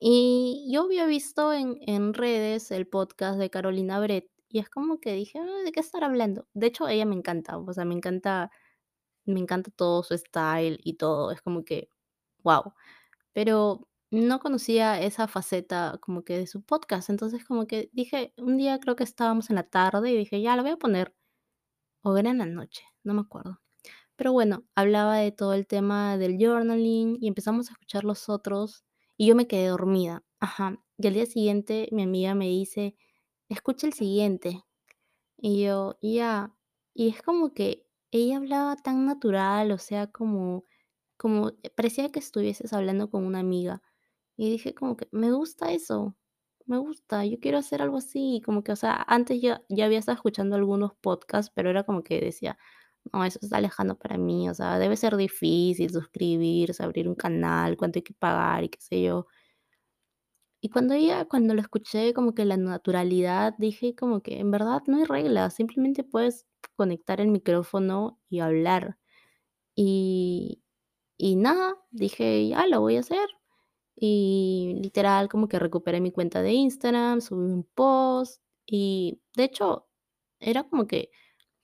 Y 0.01 0.69
yo 0.73 0.83
había 0.83 1.07
visto 1.07 1.53
en, 1.53 1.79
en 1.87 2.15
redes 2.15 2.73
el 2.73 2.89
podcast 2.89 3.39
de 3.39 3.49
Carolina 3.49 4.01
Brett 4.01 4.29
y 4.51 4.61
es 4.61 4.71
como 4.71 5.01
que 5.01 5.15
dije, 5.15 5.39
"Ah, 5.41 5.63
¿de 5.65 5.73
qué 5.73 5.81
estar 5.81 6.05
hablando? 6.05 6.49
De 6.55 6.69
hecho, 6.69 6.89
ella 6.89 7.07
me 7.07 7.17
encanta, 7.17 7.59
o 7.59 7.73
sea, 7.75 7.85
me 7.87 7.95
encanta, 7.95 8.51
me 9.27 9.41
encanta 9.41 9.71
todo 9.73 10.03
su 10.05 10.17
style 10.19 10.79
y 10.85 10.95
todo, 10.97 11.33
es 11.33 11.43
como 11.43 11.65
que, 11.65 11.91
wow. 12.45 12.75
Pero 13.35 13.89
no 14.13 14.41
conocía 14.41 15.01
esa 15.03 15.29
faceta 15.29 15.99
como 16.03 16.25
que 16.25 16.39
de 16.39 16.47
su 16.49 16.63
podcast, 16.65 17.11
entonces 17.11 17.45
como 17.45 17.67
que 17.69 17.91
dije, 17.93 18.35
un 18.39 18.57
día 18.59 18.79
creo 18.81 18.97
que 18.97 19.05
estábamos 19.05 19.51
en 19.51 19.57
la 19.57 19.65
tarde 19.65 20.13
y 20.13 20.17
dije, 20.19 20.41
ya, 20.43 20.57
lo 20.57 20.63
voy 20.65 20.73
a 20.73 20.77
poner, 20.79 21.15
o 22.03 22.17
era 22.17 22.31
en 22.31 22.39
la 22.39 22.47
noche, 22.47 22.83
no 23.05 23.15
me 23.15 23.21
acuerdo. 23.23 23.61
Pero 24.17 24.33
bueno, 24.33 24.65
hablaba 24.77 25.17
de 25.19 25.33
todo 25.33 25.55
el 25.55 25.67
tema 25.69 26.19
del 26.19 26.39
journaling 26.39 27.19
y 27.21 27.29
empezamos 27.29 27.71
a 27.71 27.73
escuchar 27.75 28.05
los 28.05 28.29
otros 28.31 28.85
y 29.17 29.29
yo 29.29 29.37
me 29.37 29.49
quedé 29.49 29.69
dormida. 29.69 30.25
Ajá. 30.41 30.83
Y 30.99 31.07
al 31.09 31.15
día 31.15 31.27
siguiente 31.27 31.89
mi 31.93 32.03
amiga 32.05 32.35
me 32.35 32.47
dice, 32.49 32.97
escucha 33.55 33.87
el 33.87 33.93
siguiente. 33.95 34.65
Y 35.39 35.63
yo, 35.65 35.99
ya. 36.03 36.55
Y 36.95 37.09
es 37.11 37.23
como 37.23 37.55
que 37.55 37.87
ella 38.13 38.39
hablaba 38.39 38.77
tan 38.77 39.07
natural, 39.07 39.73
o 39.73 39.79
sea, 39.79 40.09
como, 40.09 40.65
como 41.17 41.51
eh, 41.63 41.71
parecía 41.77 42.11
que 42.13 42.19
estuvieses 42.21 42.73
hablando 42.73 43.11
con 43.11 43.25
una 43.27 43.41
amiga. 43.41 43.83
Y 44.37 44.51
dije 44.51 44.75
como 44.75 44.97
que 44.97 45.09
me 45.13 45.33
gusta 45.33 45.73
eso, 45.73 46.17
me 46.67 46.79
gusta, 46.79 47.25
yo 47.27 47.39
quiero 47.41 47.59
hacer 47.59 47.83
algo 47.83 47.99
así. 47.99 48.43
Como 48.45 48.63
que, 48.65 48.73
o 48.73 48.77
sea, 48.77 49.05
antes 49.09 49.41
ya, 49.43 49.63
ya 49.69 49.87
había 49.87 49.99
estado 50.01 50.17
escuchando 50.17 50.57
algunos 50.57 50.95
podcasts, 50.97 51.53
pero 51.55 51.71
era 51.71 51.85
como 51.85 52.03
que 52.05 52.21
decía, 52.21 52.59
no, 53.13 53.25
eso 53.25 53.39
está 53.43 53.61
lejano 53.61 53.97
para 53.99 54.19
mí, 54.19 54.49
o 54.51 54.55
sea, 54.55 54.79
debe 54.79 54.97
ser 54.97 55.17
difícil 55.17 55.91
suscribirse, 55.91 56.83
abrir 56.83 57.09
un 57.09 57.15
canal, 57.15 57.77
cuánto 57.77 57.99
hay 57.99 58.03
que 58.03 58.15
pagar 58.15 58.65
y 58.65 58.69
qué 58.71 58.81
sé 58.81 59.03
yo. 59.03 59.27
Y 60.61 60.69
cuando 60.71 60.95
ella, 60.95 61.25
cuando 61.27 61.55
lo 61.55 61.61
escuché 61.63 62.13
como 62.15 62.35
que 62.35 62.45
la 62.45 62.57
naturalidad, 62.59 63.55
dije 63.59 63.95
como 63.95 64.23
que 64.23 64.39
en 64.41 64.51
verdad 64.51 64.83
no 64.87 64.99
hay 64.99 65.05
reglas, 65.05 65.55
simplemente 65.55 66.05
puedes 66.05 66.47
conectar 66.77 67.21
el 67.21 67.29
micrófono 67.31 68.19
y 68.29 68.41
hablar. 68.41 68.99
Y, 69.75 70.63
y 71.19 71.37
nada, 71.37 71.77
dije, 71.91 72.49
ya 72.49 72.67
lo 72.67 72.81
voy 72.81 72.97
a 72.97 73.01
hacer. 73.01 73.29
Y 73.97 74.77
literal 74.83 75.29
como 75.29 75.49
que 75.49 75.59
recuperé 75.59 76.01
mi 76.01 76.13
cuenta 76.13 76.43
de 76.43 76.53
Instagram, 76.55 77.21
subí 77.21 77.45
un 77.53 77.65
post 77.75 78.43
y 78.67 79.21
de 79.37 79.45
hecho 79.45 79.89
era 80.41 80.65
como 80.65 80.87
que 80.87 81.11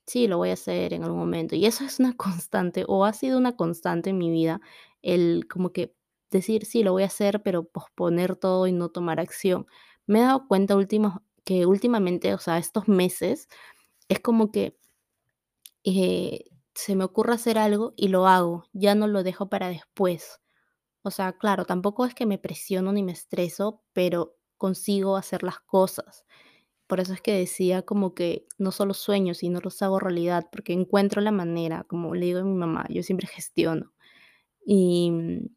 Sí, 0.07 0.27
lo 0.27 0.37
voy 0.37 0.51
a 0.51 0.53
hacer 0.53 0.93
en 0.93 1.03
algún 1.03 1.19
momento. 1.19 1.55
Y 1.55 1.65
eso 1.65 1.85
es 1.85 1.99
una 1.99 2.15
constante, 2.17 2.85
o 2.87 3.05
ha 3.05 3.13
sido 3.13 3.37
una 3.39 3.55
constante 3.57 4.11
en 4.11 4.17
mi 4.19 4.31
vida, 4.31 4.61
el 5.03 5.47
como 5.49 5.71
que 5.73 5.95
decir, 6.31 6.65
sí, 6.65 6.83
lo 6.83 6.93
voy 6.93 7.03
a 7.03 7.07
hacer, 7.07 7.41
pero 7.43 7.65
posponer 7.65 8.35
todo 8.35 8.67
y 8.67 8.71
no 8.73 8.89
tomar 8.89 9.19
acción. 9.19 9.67
Me 10.07 10.19
he 10.19 10.21
dado 10.23 10.47
cuenta 10.47 10.75
últimos, 10.75 11.15
que 11.45 11.65
últimamente, 11.65 12.33
o 12.33 12.39
sea, 12.39 12.57
estos 12.57 12.87
meses, 12.87 13.47
es 14.09 14.19
como 14.21 14.51
que 14.51 14.77
eh, 15.83 16.45
se 16.75 16.95
me 16.95 17.03
ocurre 17.03 17.33
hacer 17.33 17.57
algo 17.57 17.93
y 17.97 18.09
lo 18.09 18.27
hago, 18.27 18.65
ya 18.73 18.95
no 18.95 19.07
lo 19.07 19.23
dejo 19.23 19.49
para 19.49 19.69
después. 19.69 20.39
O 21.03 21.11
sea, 21.11 21.33
claro, 21.33 21.65
tampoco 21.65 22.05
es 22.05 22.15
que 22.15 22.25
me 22.25 22.39
presiono 22.39 22.93
ni 22.93 23.03
me 23.03 23.13
estreso, 23.13 23.83
pero 23.93 24.37
consigo 24.57 25.17
hacer 25.17 25.43
las 25.43 25.59
cosas. 25.61 26.25
Por 26.87 26.99
eso 27.01 27.13
es 27.13 27.21
que 27.21 27.33
decía 27.33 27.83
como 27.83 28.15
que 28.15 28.47
no 28.59 28.71
solo 28.73 28.93
sueño, 28.95 29.33
sino 29.35 29.61
los 29.61 29.81
hago 29.83 29.99
realidad, 29.99 30.47
porque 30.51 30.73
encuentro 30.73 31.21
la 31.21 31.31
manera, 31.31 31.85
como 31.85 32.15
le 32.15 32.27
digo 32.27 32.39
a 32.41 32.43
mi 32.43 32.55
mamá, 32.55 32.85
yo 32.89 33.03
siempre 33.03 33.27
gestiono. 33.27 33.93
Y, 34.65 35.11
mm, 35.11 35.47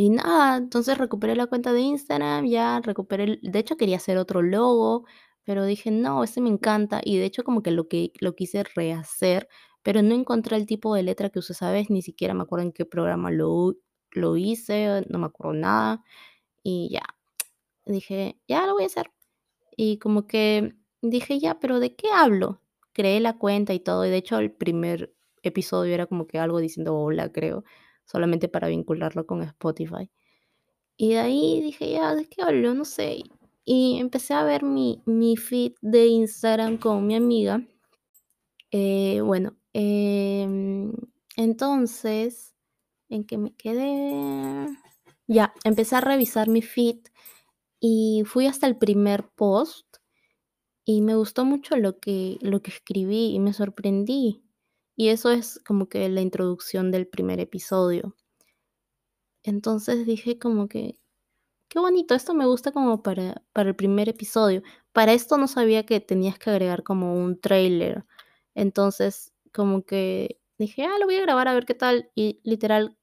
y 0.00 0.10
nada, 0.10 0.56
entonces 0.56 0.98
recuperé 0.98 1.36
la 1.36 1.46
cuenta 1.46 1.72
de 1.72 1.80
Instagram, 1.82 2.46
ya 2.46 2.80
recuperé, 2.80 3.24
el- 3.24 3.40
de 3.42 3.58
hecho 3.58 3.76
quería 3.76 3.96
hacer 3.96 4.16
otro 4.18 4.42
logo, 4.42 5.04
pero 5.44 5.64
dije, 5.64 5.90
no, 5.90 6.24
ese 6.24 6.40
me 6.40 6.48
encanta. 6.50 7.00
Y 7.04 7.18
de 7.18 7.24
hecho 7.26 7.44
como 7.44 7.62
que 7.62 7.70
lo 7.72 7.88
que 7.88 8.12
lo 8.20 8.34
quise 8.36 8.62
rehacer, 8.74 9.48
pero 9.82 10.02
no 10.02 10.14
encontré 10.14 10.56
el 10.56 10.66
tipo 10.66 10.94
de 10.94 11.02
letra 11.02 11.30
que 11.30 11.38
usé 11.40 11.52
esa 11.54 11.70
vez, 11.72 11.90
ni 11.90 12.02
siquiera 12.02 12.34
me 12.34 12.42
acuerdo 12.42 12.64
en 12.66 12.72
qué 12.72 12.84
programa 12.86 13.30
lo, 13.30 13.74
lo 14.12 14.36
hice, 14.36 15.04
no 15.08 15.18
me 15.18 15.26
acuerdo 15.26 15.54
nada. 15.54 16.02
Y 16.64 16.90
ya, 16.92 17.02
dije, 17.86 18.38
ya 18.48 18.66
lo 18.66 18.74
voy 18.74 18.84
a 18.84 18.86
hacer. 18.86 19.10
Y 19.76 19.98
como 19.98 20.26
que 20.28 20.74
dije, 21.02 21.38
ya, 21.40 21.60
pero 21.60 21.80
¿de 21.80 21.96
qué 21.96 22.08
hablo? 22.12 22.62
Creé 22.94 23.20
la 23.20 23.38
cuenta 23.38 23.74
y 23.74 23.80
todo, 23.80 24.06
y 24.06 24.10
de 24.10 24.18
hecho 24.18 24.38
el 24.38 24.52
primer 24.52 25.14
episodio 25.42 25.94
era 25.94 26.06
como 26.06 26.26
que 26.26 26.38
algo 26.38 26.58
diciendo 26.60 26.96
hola, 26.96 27.32
creo, 27.32 27.64
solamente 28.10 28.48
para 28.48 28.68
vincularlo 28.68 29.26
con 29.26 29.42
Spotify. 29.42 30.10
Y 30.96 31.10
de 31.10 31.18
ahí 31.20 31.60
dije, 31.62 31.92
ya, 31.92 32.14
¿de 32.14 32.26
qué 32.26 32.42
hablo? 32.42 32.74
No 32.74 32.84
sé. 32.84 33.22
Y 33.64 33.98
empecé 34.00 34.34
a 34.34 34.44
ver 34.44 34.64
mi, 34.64 35.02
mi 35.06 35.36
feed 35.36 35.72
de 35.80 36.06
Instagram 36.06 36.78
con 36.78 37.06
mi 37.06 37.14
amiga. 37.14 37.62
Eh, 38.70 39.20
bueno, 39.22 39.56
em, 39.72 40.92
entonces, 41.36 42.54
¿en 43.08 43.24
qué 43.24 43.38
me 43.38 43.54
quedé? 43.54 44.66
Ya, 45.26 45.54
empecé 45.64 45.96
a 45.96 46.00
revisar 46.00 46.48
mi 46.48 46.62
feed 46.62 46.98
y 47.80 48.22
fui 48.26 48.46
hasta 48.46 48.66
el 48.66 48.76
primer 48.76 49.28
post 49.30 49.86
y 50.84 51.02
me 51.02 51.14
gustó 51.14 51.44
mucho 51.44 51.76
lo 51.76 51.98
que, 51.98 52.38
lo 52.40 52.62
que 52.62 52.70
escribí 52.72 53.32
y 53.32 53.38
me 53.38 53.52
sorprendí. 53.52 54.42
Y 55.00 55.08
eso 55.08 55.30
es 55.30 55.58
como 55.64 55.88
que 55.88 56.10
la 56.10 56.20
introducción 56.20 56.90
del 56.90 57.06
primer 57.06 57.40
episodio. 57.40 58.14
Entonces 59.42 60.04
dije 60.04 60.38
como 60.38 60.68
que, 60.68 61.00
qué 61.68 61.78
bonito, 61.78 62.14
esto 62.14 62.34
me 62.34 62.44
gusta 62.44 62.70
como 62.70 63.02
para, 63.02 63.42
para 63.54 63.70
el 63.70 63.76
primer 63.76 64.10
episodio. 64.10 64.62
Para 64.92 65.14
esto 65.14 65.38
no 65.38 65.48
sabía 65.48 65.86
que 65.86 66.00
tenías 66.00 66.38
que 66.38 66.50
agregar 66.50 66.82
como 66.82 67.14
un 67.14 67.40
trailer. 67.40 68.04
Entonces 68.54 69.32
como 69.54 69.84
que 69.86 70.38
dije, 70.58 70.84
ah, 70.84 70.98
lo 71.00 71.06
voy 71.06 71.14
a 71.16 71.22
grabar 71.22 71.48
a 71.48 71.54
ver 71.54 71.64
qué 71.64 71.74
tal. 71.74 72.10
Y 72.14 72.42
literal 72.44 72.98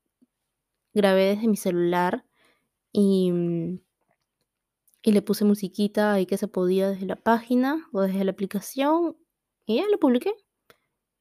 grabé 0.93 1.35
desde 1.35 1.47
mi 1.47 1.57
celular 1.57 2.27
y, 2.93 3.31
mm, 3.31 3.79
y 5.01 5.11
le 5.13 5.23
puse 5.23 5.45
musiquita 5.45 6.13
ahí 6.13 6.27
que 6.27 6.37
se 6.37 6.47
podía 6.47 6.91
desde 6.91 7.07
la 7.07 7.15
página 7.15 7.89
o 7.91 8.01
desde 8.01 8.23
la 8.23 8.33
aplicación 8.33 9.17
y 9.65 9.77
ya 9.77 9.89
lo 9.89 9.97
publiqué. 9.97 10.35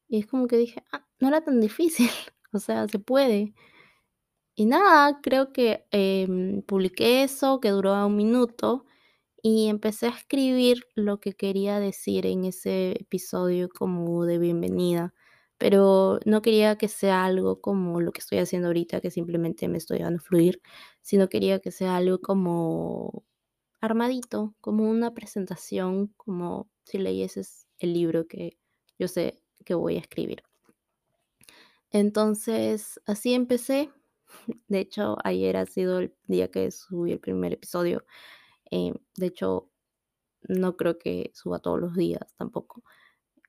Y 0.09 0.21
es 0.21 0.27
como 0.27 0.47
que 0.47 0.57
dije, 0.57 0.83
ah, 0.93 1.07
no 1.21 1.29
era 1.29 1.43
tan 1.43 1.61
difícil, 1.61 2.11
o 2.53 2.59
sea, 2.59 2.89
se 2.89 2.99
puede. 2.99 3.55
Y 4.59 4.65
nada, 4.67 5.21
creo 5.23 5.53
que 5.53 5.87
em, 5.91 6.63
publiqué 6.63 7.23
eso, 7.23 7.61
que 7.61 7.71
duró 7.71 8.07
un 8.07 8.17
minuto, 8.17 8.87
y 9.43 9.69
empecé 9.69 10.07
a 10.09 10.11
escribir 10.11 10.85
lo 10.97 11.21
que 11.21 11.35
quería 11.35 11.81
decir 11.81 12.27
en 12.27 12.45
ese 12.47 12.93
episodio 13.01 13.69
como 13.71 14.25
de 14.27 14.39
bienvenida. 14.39 15.15
Pero 15.59 16.21
no 16.27 16.43
quería 16.43 16.77
que 16.79 16.89
sea 16.89 17.25
algo 17.27 17.61
como 17.63 18.01
lo 18.03 18.13
que 18.13 18.21
estoy 18.21 18.39
haciendo 18.39 18.69
ahorita, 18.69 19.01
que 19.01 19.11
simplemente 19.11 19.69
me 19.69 19.79
estoy 19.79 20.01
dando 20.01 20.21
fluir, 20.23 20.63
sino 21.03 21.29
quería 21.31 21.61
que 21.61 21.71
sea 21.73 21.97
algo 21.97 22.21
como 22.21 23.25
armadito, 23.81 24.55
como 24.61 24.89
una 24.91 25.15
presentación, 25.15 26.09
como 26.17 26.71
si 26.85 26.99
leyeses 26.99 27.67
el 27.79 27.95
libro 27.95 28.27
que 28.29 28.59
yo 28.99 29.09
sé 29.09 29.41
que 29.67 29.75
voy 29.75 29.97
a 29.99 30.01
escribir. 30.01 30.45
Entonces, 31.91 33.01
así 33.07 33.35
empecé. 33.35 33.91
De 34.69 34.81
hecho, 34.81 35.17
ayer 35.25 35.57
ha 35.57 35.67
sido 35.67 35.99
el 36.01 36.15
día 36.27 36.51
que 36.51 36.71
subí 36.71 37.13
el 37.13 37.21
primer 37.21 37.53
episodio. 37.55 38.05
Eh, 38.71 38.95
de 39.17 39.27
hecho, 39.27 39.71
no 40.49 40.77
creo 40.77 40.99
que 40.99 41.33
suba 41.35 41.61
todos 41.61 41.81
los 41.81 41.95
días 41.97 42.35
tampoco. 42.37 42.85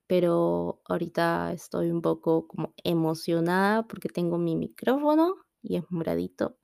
Pero 0.07 0.81
ahorita 0.86 1.53
estoy 1.53 1.91
un 1.91 2.01
poco 2.01 2.47
como 2.47 2.74
emocionada 2.83 3.88
porque 3.88 4.09
tengo 4.09 4.38
mi 4.39 4.55
micrófono 4.57 5.36
y 5.63 5.77
es 5.77 5.86
moradito. 5.91 6.58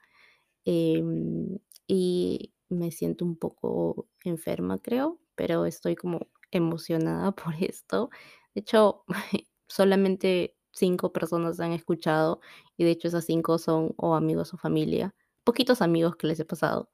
Em, 0.65 1.59
y 1.87 2.53
me 2.69 2.91
siento 2.91 3.25
un 3.25 3.37
poco 3.37 4.09
enferma, 4.23 4.79
creo, 4.81 5.19
pero 5.35 5.65
estoy 5.65 5.95
como 5.95 6.27
emocionada 6.51 7.31
por 7.35 7.55
esto. 7.61 8.09
De 8.55 8.61
hecho, 8.61 9.03
solamente 9.67 10.55
cinco 10.71 11.13
personas 11.13 11.59
han 11.59 11.73
escuchado 11.73 12.41
y 12.77 12.83
de 12.85 12.91
hecho 12.91 13.07
esas 13.07 13.25
cinco 13.25 13.57
son 13.57 13.93
o 13.97 14.15
amigos 14.15 14.53
o 14.53 14.57
familia, 14.57 15.15
poquitos 15.43 15.81
amigos 15.81 16.15
que 16.15 16.27
les 16.27 16.39
he 16.39 16.45
pasado. 16.45 16.89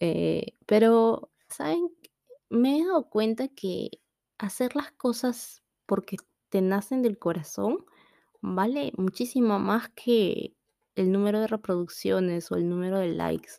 Eh, 0.00 0.56
pero, 0.66 1.30
¿saben? 1.48 1.90
Me 2.50 2.78
he 2.80 2.84
dado 2.86 3.08
cuenta 3.10 3.48
que 3.48 3.90
hacer 4.38 4.76
las 4.76 4.92
cosas 4.92 5.62
porque 5.86 6.16
te 6.50 6.62
nacen 6.62 7.02
del 7.02 7.18
corazón 7.18 7.84
vale 8.42 8.92
muchísimo 8.96 9.58
más 9.58 9.90
que 9.90 10.54
el 10.96 11.12
número 11.12 11.40
de 11.40 11.48
reproducciones 11.48 12.52
o 12.52 12.56
el 12.56 12.68
número 12.68 12.98
de 12.98 13.08
likes. 13.08 13.52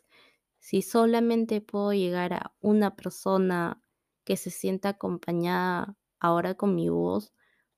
Si 0.60 0.82
solamente 0.82 1.60
puedo 1.60 1.92
llegar 1.92 2.34
a 2.34 2.54
una 2.60 2.96
persona 2.96 3.82
que 4.24 4.36
se 4.36 4.50
sienta 4.50 4.90
acompañada 4.90 5.96
ahora 6.20 6.54
con 6.54 6.74
mi 6.74 6.88
voz, 6.88 7.32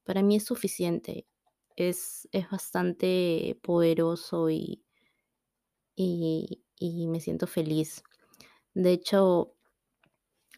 para 0.05 0.23
mí 0.23 0.37
es 0.37 0.45
suficiente. 0.45 1.27
Es, 1.77 2.29
es 2.33 2.51
bastante 2.51 3.59
poderoso 3.63 4.51
y, 4.51 4.85
y, 5.97 6.63
y 6.79 7.07
me 7.09 7.21
siento 7.21 7.47
feliz. 7.47 8.03
De 8.75 8.93
hecho, 8.93 9.55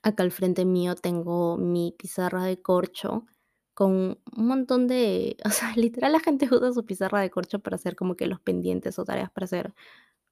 acá 0.02 0.22
al 0.22 0.32
frente 0.32 0.64
mío 0.64 0.94
tengo 0.94 1.56
mi 1.58 1.92
pizarra 1.98 2.44
de 2.44 2.60
corcho 2.62 3.26
con 3.74 4.18
un 4.36 4.46
montón 4.46 4.86
de, 4.88 5.36
o 5.44 5.50
sea, 5.50 5.72
literal 5.76 6.12
la 6.12 6.20
gente 6.20 6.48
usa 6.50 6.72
su 6.72 6.84
pizarra 6.86 7.20
de 7.20 7.30
corcho 7.30 7.58
para 7.60 7.76
hacer 7.76 7.96
como 7.96 8.16
que 8.16 8.26
los 8.26 8.40
pendientes 8.40 8.98
o 8.98 9.04
tareas 9.04 9.30
para 9.30 9.44
hacer. 9.46 9.74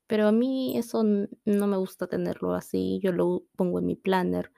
Pero 0.07 0.29
a 0.29 0.33
mí 0.33 0.79
eso 0.79 1.05
no 1.05 1.67
me 1.69 1.77
gusta 1.79 2.07
tenerlo 2.09 2.55
así, 2.55 3.01
yo 3.03 3.13
lo 3.13 3.45
pongo 3.57 3.79
en 3.81 3.87
mi 3.87 3.97
planner. 3.97 4.53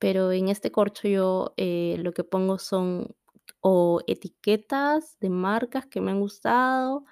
Pero 0.00 0.32
en 0.32 0.48
este 0.48 0.72
corcho 0.72 1.08
yo 1.08 1.54
eh, 1.58 1.96
lo 2.00 2.12
que 2.14 2.24
pongo 2.24 2.58
son 2.58 3.14
o 3.60 4.00
etiquetas 4.06 5.18
de 5.20 5.30
marcas 5.30 5.86
que 5.86 6.00
me 6.00 6.10
han 6.10 6.20
gustado, 6.20 7.04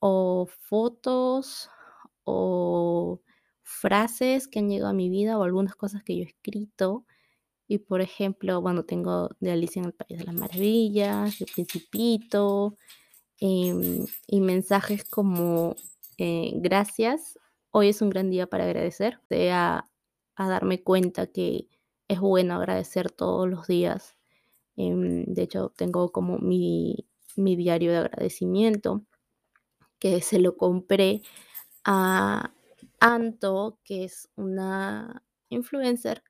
o 0.00 0.46
fotos, 0.60 1.70
o 2.24 3.20
frases 3.62 4.48
que 4.48 4.60
han 4.60 4.68
llegado 4.70 4.90
a 4.90 4.94
mi 4.94 5.10
vida, 5.10 5.38
o 5.38 5.44
algunas 5.44 5.76
cosas 5.76 6.04
que 6.04 6.16
yo 6.16 6.24
he 6.24 6.26
escrito. 6.28 7.06
Y 7.68 7.78
por 7.78 8.00
ejemplo, 8.02 8.60
bueno, 8.62 8.84
tengo 8.84 9.30
de 9.40 9.52
Alicia 9.52 9.80
en 9.80 9.86
el 9.86 9.94
País 9.94 10.18
de 10.20 10.26
las 10.26 10.34
Maravillas, 10.34 11.40
El 11.40 11.48
Principito, 11.54 12.76
em, 13.40 14.06
y 14.28 14.40
mensajes 14.42 15.04
como 15.04 15.76
eh, 16.18 16.52
gracias, 16.56 17.38
hoy 17.72 17.88
es 17.90 18.02
un 18.02 18.10
gran 18.10 18.30
día 18.30 18.46
para 18.48 18.64
agradecer, 18.64 19.20
de 19.30 19.52
a, 19.52 19.86
a 20.36 20.48
darme 20.48 20.82
cuenta 20.82 21.26
que 21.28 21.68
es 22.08 22.20
bueno 22.20 22.54
agradecer 22.56 23.10
todos 23.10 23.48
los 23.48 23.66
días. 23.66 24.16
Em, 24.76 25.24
de 25.26 25.42
hecho, 25.42 25.72
tengo 25.76 26.12
como 26.12 26.38
mi, 26.38 27.08
mi 27.36 27.56
diario 27.56 27.92
de 27.92 27.98
agradecimiento, 27.98 29.04
que 29.98 30.20
se 30.22 30.38
lo 30.38 30.56
compré 30.56 31.22
a 31.84 32.52
Anto, 33.00 33.80
que 33.84 34.04
es 34.04 34.28
una 34.36 35.24
influencer 35.50 36.22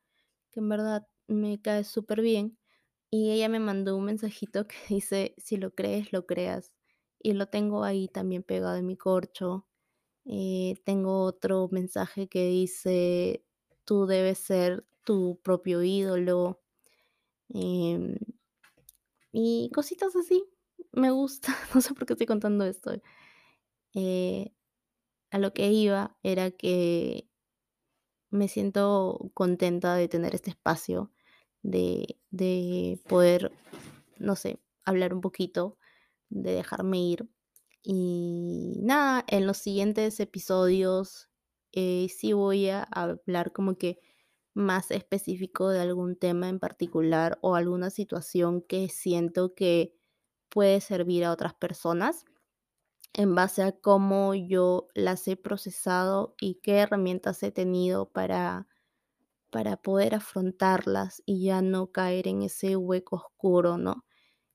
que 0.50 0.60
en 0.60 0.68
verdad 0.68 1.08
me 1.28 1.60
cae 1.60 1.84
súper 1.84 2.22
bien. 2.22 2.58
Y 3.10 3.32
ella 3.32 3.48
me 3.48 3.60
mandó 3.60 3.96
un 3.96 4.06
mensajito 4.06 4.66
que 4.68 4.76
dice, 4.90 5.34
si 5.38 5.56
lo 5.58 5.74
crees, 5.74 6.12
lo 6.12 6.26
creas. 6.26 6.74
Y 7.20 7.34
lo 7.34 7.48
tengo 7.48 7.84
ahí 7.84 8.08
también 8.08 8.42
pegado 8.44 8.76
en 8.76 8.86
mi 8.86 8.96
corcho. 8.96 9.66
Eh, 10.26 10.76
tengo 10.84 11.22
otro 11.24 11.68
mensaje 11.72 12.28
que 12.28 12.46
dice, 12.48 13.44
tú 13.84 14.06
debes 14.06 14.38
ser 14.38 14.86
tu 15.06 15.40
propio 15.42 15.82
ídolo. 15.82 16.60
em, 17.50 18.16
y 19.32 19.70
cositas 19.74 20.16
así. 20.16 20.44
Me 20.92 21.10
gusta. 21.10 21.48
No 21.74 21.80
sé 21.80 21.94
por 21.94 22.06
qué 22.06 22.14
estoy 22.14 22.26
contando 22.26 22.64
esto. 22.66 22.92
Eh, 23.94 24.52
a 25.30 25.38
lo 25.38 25.52
que 25.52 25.70
iba 25.70 26.16
era 26.22 26.50
que 26.50 27.28
me 28.30 28.48
siento 28.48 29.30
contenta 29.34 29.94
de 29.96 30.08
tener 30.08 30.34
este 30.34 30.50
espacio, 30.50 31.12
de, 31.62 32.18
de 32.30 33.00
poder, 33.08 33.52
no 34.18 34.36
sé, 34.36 34.60
hablar 34.84 35.14
un 35.14 35.20
poquito, 35.20 35.78
de 36.30 36.52
dejarme 36.52 36.98
ir. 36.98 37.28
Y 37.82 38.80
nada, 38.82 39.24
en 39.28 39.46
los 39.46 39.58
siguientes 39.58 40.18
episodios 40.20 41.28
eh, 41.72 42.08
sí 42.08 42.32
voy 42.32 42.68
a 42.68 42.82
hablar 42.82 43.52
como 43.52 43.76
que 43.76 43.98
más 44.56 44.90
específico 44.90 45.68
de 45.70 45.80
algún 45.80 46.16
tema 46.16 46.48
en 46.48 46.58
particular 46.58 47.38
o 47.42 47.54
alguna 47.56 47.90
situación 47.90 48.62
que 48.62 48.88
siento 48.88 49.54
que 49.54 49.94
puede 50.48 50.80
servir 50.80 51.24
a 51.24 51.32
otras 51.32 51.54
personas 51.54 52.24
en 53.14 53.34
base 53.34 53.62
a 53.62 53.72
cómo 53.72 54.34
yo 54.34 54.88
las 54.94 55.26
he 55.28 55.36
procesado 55.36 56.34
y 56.40 56.56
qué 56.62 56.78
herramientas 56.78 57.42
he 57.42 57.50
tenido 57.50 58.10
para, 58.10 58.68
para 59.50 59.76
poder 59.76 60.14
afrontarlas 60.14 61.22
y 61.26 61.44
ya 61.44 61.62
no 61.62 61.92
caer 61.92 62.28
en 62.28 62.42
ese 62.42 62.76
hueco 62.76 63.16
oscuro, 63.16 63.78
¿no? 63.78 64.04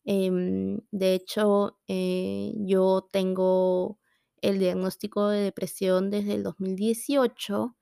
Em, 0.06 0.80
de 0.92 1.14
hecho, 1.16 1.80
eh, 1.88 2.54
yo 2.58 3.08
tengo 3.12 4.00
el 4.42 4.60
diagnóstico 4.60 5.30
de 5.30 5.42
depresión 5.42 6.10
desde 6.10 6.34
el 6.36 6.44
2018, 6.44 7.76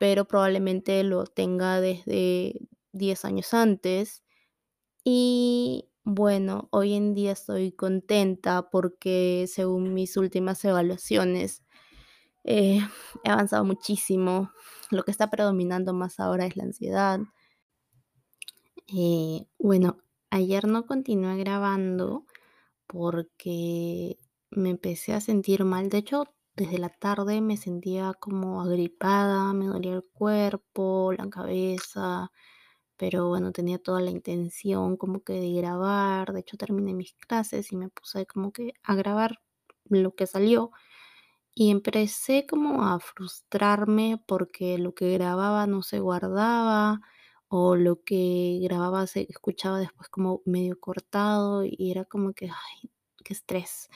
pero 0.00 0.24
probablemente 0.24 1.04
lo 1.04 1.26
tenga 1.26 1.78
desde 1.82 2.54
10 2.92 3.26
años 3.26 3.52
antes. 3.52 4.24
Y 5.04 5.90
bueno, 6.04 6.68
hoy 6.72 6.94
en 6.94 7.14
día 7.14 7.32
estoy 7.32 7.72
contenta 7.72 8.70
porque 8.70 9.44
según 9.46 9.92
mis 9.94 10.16
últimas 10.16 10.64
evaluaciones, 10.64 11.64
eh, 12.44 12.80
he 13.24 13.30
avanzado 13.30 13.64
muchísimo. 13.64 14.52
Lo 14.90 15.04
que 15.04 15.10
está 15.10 15.30
predominando 15.30 15.92
más 15.94 16.20
ahora 16.20 16.46
es 16.46 16.56
la 16.56 16.64
ansiedad. 16.64 17.20
Eh, 18.88 19.46
bueno, 19.58 19.98
ayer 20.30 20.66
no 20.66 20.86
continué 20.86 21.36
grabando 21.36 22.24
porque 22.86 24.18
me 24.50 24.70
empecé 24.70 25.14
a 25.14 25.20
sentir 25.20 25.64
mal. 25.64 25.90
De 25.90 25.98
hecho, 25.98 26.24
desde 26.56 26.78
la 26.78 26.90
tarde 26.90 27.40
me 27.40 27.56
sentía 27.56 28.14
como 28.14 28.62
agripada, 28.62 29.52
me 29.54 29.66
dolía 29.66 29.94
el 29.94 30.04
cuerpo, 30.12 31.12
la 31.16 31.28
cabeza, 31.30 32.30
pero 32.96 33.28
bueno, 33.28 33.52
tenía 33.52 33.78
toda 33.78 34.00
la 34.02 34.10
intención 34.10 34.96
como 34.96 35.22
que 35.24 35.34
de 35.34 35.52
grabar. 35.54 36.32
De 36.32 36.40
hecho, 36.40 36.56
terminé 36.58 36.94
mis 36.94 37.14
clases 37.14 37.72
y 37.72 37.76
me 37.76 37.88
puse 37.90 38.26
como 38.26 38.52
que 38.52 38.74
a 38.84 38.94
grabar 38.96 39.40
lo 39.86 40.14
que 40.14 40.26
salió. 40.26 40.70
Y 41.54 41.70
empecé 41.70 42.46
como 42.46 42.84
a 42.84 43.00
frustrarme 43.00 44.22
porque 44.26 44.78
lo 44.78 44.94
que 44.94 45.12
grababa 45.14 45.66
no 45.66 45.82
se 45.82 46.00
guardaba 46.00 47.00
o 47.48 47.76
lo 47.76 48.02
que 48.04 48.60
grababa 48.62 49.06
se 49.06 49.26
escuchaba 49.28 49.78
después 49.80 50.08
como 50.08 50.42
medio 50.46 50.78
cortado 50.80 51.64
y 51.64 51.90
era 51.90 52.04
como 52.04 52.32
que, 52.34 52.46
ay, 52.50 52.90
qué 53.24 53.34
estrés. 53.34 53.88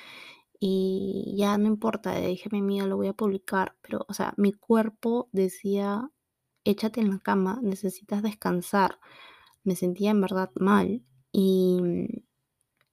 Y 0.66 1.34
ya 1.36 1.58
no 1.58 1.66
importa, 1.66 2.14
dije 2.18 2.48
mi 2.50 2.60
amiga, 2.60 2.86
lo 2.86 2.96
voy 2.96 3.08
a 3.08 3.12
publicar, 3.12 3.76
pero, 3.82 4.06
o 4.08 4.14
sea, 4.14 4.32
mi 4.38 4.52
cuerpo 4.52 5.28
decía, 5.32 6.10
échate 6.64 7.00
en 7.02 7.10
la 7.10 7.18
cama, 7.18 7.60
necesitas 7.62 8.22
descansar. 8.22 8.98
Me 9.64 9.76
sentía 9.76 10.10
en 10.12 10.22
verdad 10.22 10.50
mal 10.56 11.02
y, 11.32 11.78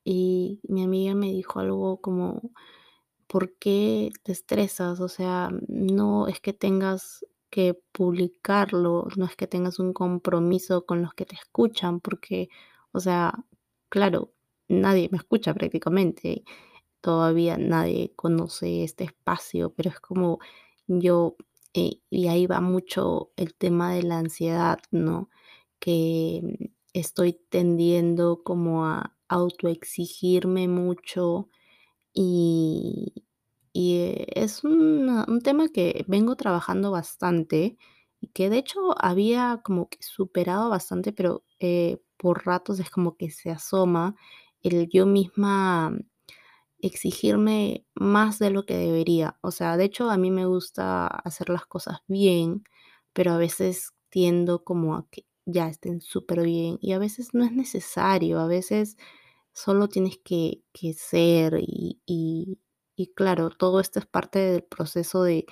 y 0.04 0.60
mi 0.64 0.84
amiga 0.84 1.16
me 1.16 1.28
dijo 1.32 1.60
algo 1.60 2.02
como, 2.02 2.52
¿por 3.28 3.56
qué 3.58 4.12
te 4.24 4.32
estresas? 4.34 5.00
O 5.02 5.08
sea, 5.10 5.50
no 5.68 6.28
es 6.28 6.42
que 6.42 6.54
tengas 6.54 7.26
que 7.50 7.76
publicarlo, 7.94 9.08
no 9.18 9.26
es 9.26 9.36
que 9.36 9.48
tengas 9.48 9.80
un 9.80 9.94
compromiso 9.94 10.86
con 10.86 11.02
los 11.02 11.14
que 11.14 11.26
te 11.26 11.36
escuchan, 11.36 12.00
porque, 12.02 12.50
o 12.94 13.00
sea, 13.00 13.34
claro, 13.90 14.34
nadie 14.70 15.10
me 15.12 15.18
escucha 15.20 15.54
prácticamente, 15.54 16.44
todavía 17.02 17.58
nadie 17.58 18.14
conoce 18.16 18.84
este 18.84 19.06
espacio, 19.06 19.72
pero 19.76 19.90
es 19.92 20.00
como 20.00 20.40
yo, 20.88 21.36
eh, 21.74 22.00
y 22.10 22.28
ahí 22.28 22.48
va 22.48 22.62
mucho 22.62 23.32
el 23.38 23.54
tema 23.56 23.94
de 23.94 24.04
la 24.04 24.20
ansiedad, 24.20 24.80
¿no? 24.92 25.30
Que 25.80 26.42
estoy 26.94 27.34
tendiendo 27.50 28.44
como 28.44 28.86
a 28.86 29.16
autoexigirme 29.30 30.68
mucho 30.68 31.50
y, 32.14 33.14
y, 33.74 33.98
eh, 34.00 34.28
es 34.36 34.64
un 34.64 35.42
tema 35.44 35.70
que 35.70 36.06
vengo 36.08 36.36
trabajando 36.36 36.92
bastante 36.92 37.78
y 38.22 38.28
que 38.30 38.50
de 38.50 38.58
hecho 38.60 38.96
había 39.04 39.62
como 39.64 39.90
que 39.90 39.98
superado 40.04 40.70
bastante, 40.70 41.14
pero, 41.14 41.44
eh, 41.60 42.00
por 42.18 42.46
ratos 42.46 42.80
es 42.80 42.90
como 42.92 43.18
que 43.18 43.32
se 43.32 43.50
asoma 43.52 44.16
el 44.64 44.90
yo 44.90 45.06
misma 45.08 45.98
exigirme 46.84 47.86
más 47.96 48.40
de 48.40 48.52
lo 48.52 48.66
que 48.66 48.78
debería. 48.78 49.38
O 49.42 49.52
sea, 49.52 49.78
de 49.78 49.86
hecho, 49.86 50.10
a 50.10 50.18
mí 50.18 50.32
me 50.32 50.46
gusta 50.46 51.08
hacer 51.08 51.50
las 51.50 51.66
cosas 51.66 52.00
bien, 52.08 52.64
pero 53.14 53.34
a 53.34 53.38
veces 53.38 53.92
tiendo 54.10 54.64
como 54.64 54.96
a 54.96 55.08
que 55.10 55.26
ya 55.46 55.68
estén 55.70 56.02
súper 56.02 56.44
bien 56.44 56.78
y 56.82 56.94
a 56.94 57.00
veces 57.00 57.34
no 57.34 57.44
es 57.46 57.52
necesario, 57.54 58.40
a 58.40 58.48
veces 58.48 58.98
solo 59.54 59.88
tienes 59.90 60.18
que, 60.24 60.64
que 60.74 60.94
ser 60.94 61.56
y, 61.62 62.02
y- 62.06 62.58
claro, 63.16 63.50
todo 63.50 63.80
esto 63.80 64.00
es 64.00 64.06
parte 64.06 64.40
del 64.40 64.64
proceso 64.64 65.24
de, 65.24 65.46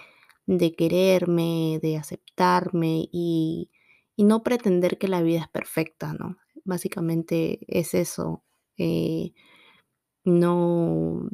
de 0.45 0.75
quererme, 0.75 1.79
de 1.81 1.97
aceptarme 1.97 3.07
y, 3.11 3.71
y 4.15 4.23
no 4.25 4.43
pretender 4.43 4.97
que 4.99 5.07
la 5.07 5.21
vida 5.21 5.39
es 5.41 5.47
perfecta, 5.49 6.13
¿no? 6.13 6.37
Básicamente 6.63 7.59
es 7.67 7.93
eso. 7.95 8.43
eh, 8.77 9.33
no, 10.29 11.29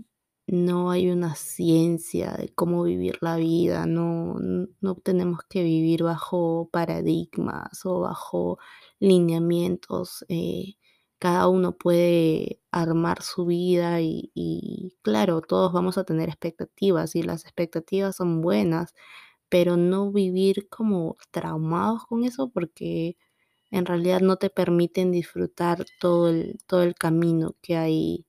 no 0.48 0.92
hay 0.92 1.10
una 1.10 1.36
ciencia 1.36 2.34
de 2.34 2.50
cómo 2.54 2.84
vivir 2.84 3.18
la 3.22 3.36
vida, 3.38 3.86
no, 3.86 4.36
no 4.82 4.96
tenemos 4.96 5.40
que 5.50 5.64
vivir 5.64 6.04
bajo 6.04 6.70
paradigmas 6.72 7.86
o 7.86 8.02
bajo 8.02 8.60
lineamientos. 9.00 10.26
eh, 10.30 10.76
cada 11.20 11.48
uno 11.48 11.78
puede 11.78 12.62
armar 12.72 13.22
su 13.24 13.46
vida 13.46 14.02
y, 14.02 14.32
y 14.36 14.96
claro, 15.02 15.42
todos 15.42 15.72
vamos 15.74 15.98
a 15.98 16.04
tener 16.04 16.30
expectativas 16.30 17.16
y 17.16 17.24
las 17.24 17.46
expectativas 17.46 18.18
son 18.18 18.42
buenas, 18.42 18.94
pero 19.50 19.78
no 19.78 20.12
vivir 20.12 20.70
como 20.70 21.18
traumados 21.32 22.06
con 22.06 22.26
eso 22.26 22.50
porque 22.52 23.18
en 23.72 23.86
realidad 23.86 24.22
no 24.22 24.38
te 24.38 24.50
permiten 24.50 25.12
disfrutar 25.12 25.86
todo 26.00 26.30
el, 26.30 26.58
todo 26.68 26.84
el 26.84 26.96
camino 26.96 27.56
que 27.62 27.78
hay 27.78 28.26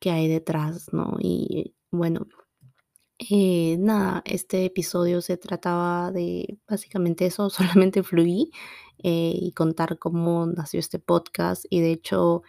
que 0.00 0.10
hay 0.10 0.28
detrás, 0.28 0.92
¿no? 0.92 1.16
Y 1.20 1.74
bueno, 1.90 2.26
eh, 3.18 3.76
nada, 3.78 4.22
este 4.26 4.66
episodio 4.66 5.22
se 5.22 5.38
trataba 5.38 6.12
de 6.12 6.58
básicamente 6.68 7.26
eso, 7.26 7.48
solamente 7.50 8.02
fluí 8.02 8.50
eh, 8.98 9.32
y 9.34 9.52
contar 9.52 9.98
cómo 9.98 10.46
nació 10.46 10.80
este 10.80 10.98
podcast 10.98 11.64
y 11.70 11.80
de 11.80 11.92
hecho 11.92 12.42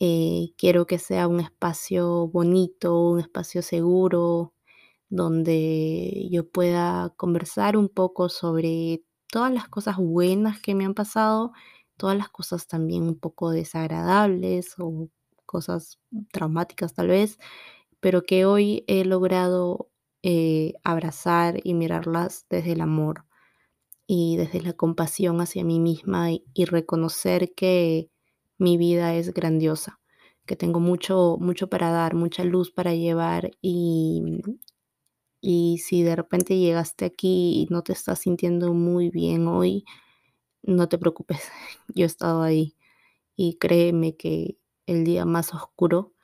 eh, 0.00 0.52
quiero 0.58 0.86
que 0.86 0.98
sea 0.98 1.28
un 1.28 1.40
espacio 1.40 2.28
bonito, 2.28 3.10
un 3.10 3.20
espacio 3.20 3.62
seguro, 3.62 4.54
donde 5.08 6.28
yo 6.30 6.48
pueda 6.48 7.12
conversar 7.16 7.76
un 7.76 7.88
poco 7.88 8.28
sobre 8.28 9.04
todas 9.28 9.52
las 9.52 9.68
cosas 9.68 9.96
buenas 9.98 10.60
que 10.60 10.74
me 10.74 10.84
han 10.84 10.94
pasado, 10.94 11.52
todas 11.96 12.16
las 12.16 12.30
cosas 12.30 12.66
también 12.66 13.04
un 13.04 13.18
poco 13.18 13.50
desagradables 13.50 14.74
o 14.78 15.08
cosas 15.52 16.00
traumáticas 16.32 16.94
tal 16.94 17.08
vez, 17.08 17.38
pero 18.00 18.22
que 18.22 18.46
hoy 18.46 18.84
he 18.88 19.04
logrado 19.04 19.90
eh, 20.22 20.72
abrazar 20.82 21.60
y 21.62 21.74
mirarlas 21.74 22.46
desde 22.48 22.72
el 22.72 22.80
amor 22.80 23.26
y 24.06 24.36
desde 24.38 24.62
la 24.62 24.72
compasión 24.72 25.40
hacia 25.42 25.62
mí 25.62 25.78
misma 25.78 26.32
y, 26.32 26.64
reconocer 26.64 27.52
que 27.54 28.10
mi 28.58 28.78
vida 28.78 29.14
es 29.14 29.34
grandiosa, 29.34 30.00
que 30.46 30.56
tengo 30.56 30.80
mucho, 30.80 31.36
mucho 31.38 31.68
para 31.68 31.90
dar, 31.90 32.14
mucha 32.14 32.44
luz 32.44 32.70
para 32.70 32.94
llevar 32.94 33.50
y, 33.60 34.40
y 35.40 35.78
si 35.78 36.02
de 36.02 36.16
repente 36.16 36.58
llegaste 36.58 37.04
aquí 37.04 37.62
y 37.62 37.66
no 37.70 37.82
te 37.82 37.92
estás 37.92 38.20
sintiendo 38.20 38.72
muy 38.72 39.10
bien 39.10 39.48
hoy, 39.48 39.84
no 40.62 40.88
te 40.88 40.98
preocupes, 40.98 41.42
yo 41.94 42.04
he 42.04 42.06
estado 42.06 42.42
ahí 42.42 42.76
y 43.36 43.58
créeme 43.58 44.16
que 44.16 44.56
el 44.86 45.04
día 45.04 45.24
más 45.24 45.54
oscuro 45.54 46.14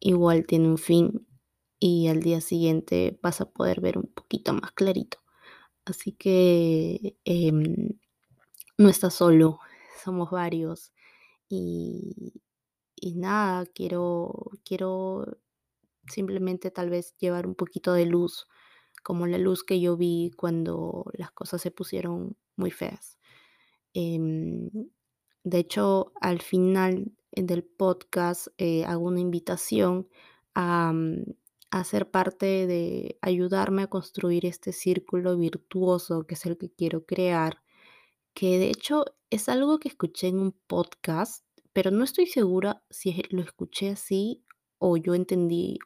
igual 0.00 0.46
tiene 0.46 0.68
un 0.68 0.78
fin 0.78 1.26
y 1.78 2.08
al 2.08 2.20
día 2.20 2.40
siguiente 2.40 3.18
vas 3.22 3.40
a 3.40 3.50
poder 3.50 3.80
ver 3.80 3.98
un 3.98 4.10
poquito 4.12 4.52
más 4.52 4.72
clarito. 4.72 5.18
Así 5.84 6.12
que 6.12 7.16
em, 7.24 7.90
no 8.78 8.88
estás 8.88 9.14
solo, 9.14 9.60
somos 10.04 10.30
varios 10.30 10.92
y, 11.48 12.34
y 12.96 13.14
nada, 13.16 13.66
quiero, 13.66 14.52
quiero 14.64 15.38
simplemente 16.08 16.70
tal 16.70 16.90
vez 16.90 17.16
llevar 17.18 17.46
un 17.46 17.54
poquito 17.54 17.92
de 17.94 18.06
luz, 18.06 18.46
como 19.04 19.26
la 19.26 19.38
luz 19.38 19.64
que 19.64 19.80
yo 19.80 19.96
vi 19.96 20.32
cuando 20.36 21.06
las 21.14 21.32
cosas 21.32 21.62
se 21.62 21.70
pusieron 21.70 22.36
muy 22.56 22.70
feas. 22.70 23.18
Em, 23.94 24.70
de 25.44 25.58
hecho, 25.58 26.12
al 26.20 26.40
final 26.42 27.12
del 27.32 27.64
podcast 27.64 28.48
eh, 28.58 28.84
hago 28.84 29.06
una 29.06 29.20
invitación 29.20 30.08
a, 30.54 30.92
mm, 30.92 31.24
a 31.70 31.84
ser 31.84 32.10
parte 32.10 32.66
de 32.66 33.18
ayudarme 33.22 33.82
a 33.82 33.86
construir 33.86 34.46
este 34.46 34.72
círculo 34.72 35.36
virtuoso 35.36 36.26
que 36.26 36.34
es 36.34 36.46
el 36.46 36.58
que 36.58 36.70
quiero 36.70 37.04
crear, 37.06 37.62
que 38.34 38.58
de 38.58 38.70
hecho 38.70 39.04
es 39.30 39.48
algo 39.48 39.78
que 39.78 39.88
escuché 39.88 40.28
en 40.28 40.40
un 40.40 40.52
podcast, 40.66 41.44
pero 41.72 41.90
no 41.90 42.04
estoy 42.04 42.26
segura 42.26 42.82
si 42.90 43.22
lo 43.30 43.42
escuché 43.42 43.90
así 43.90 44.44
o 44.78 44.96
yo 44.96 45.14
entendí 45.14 45.78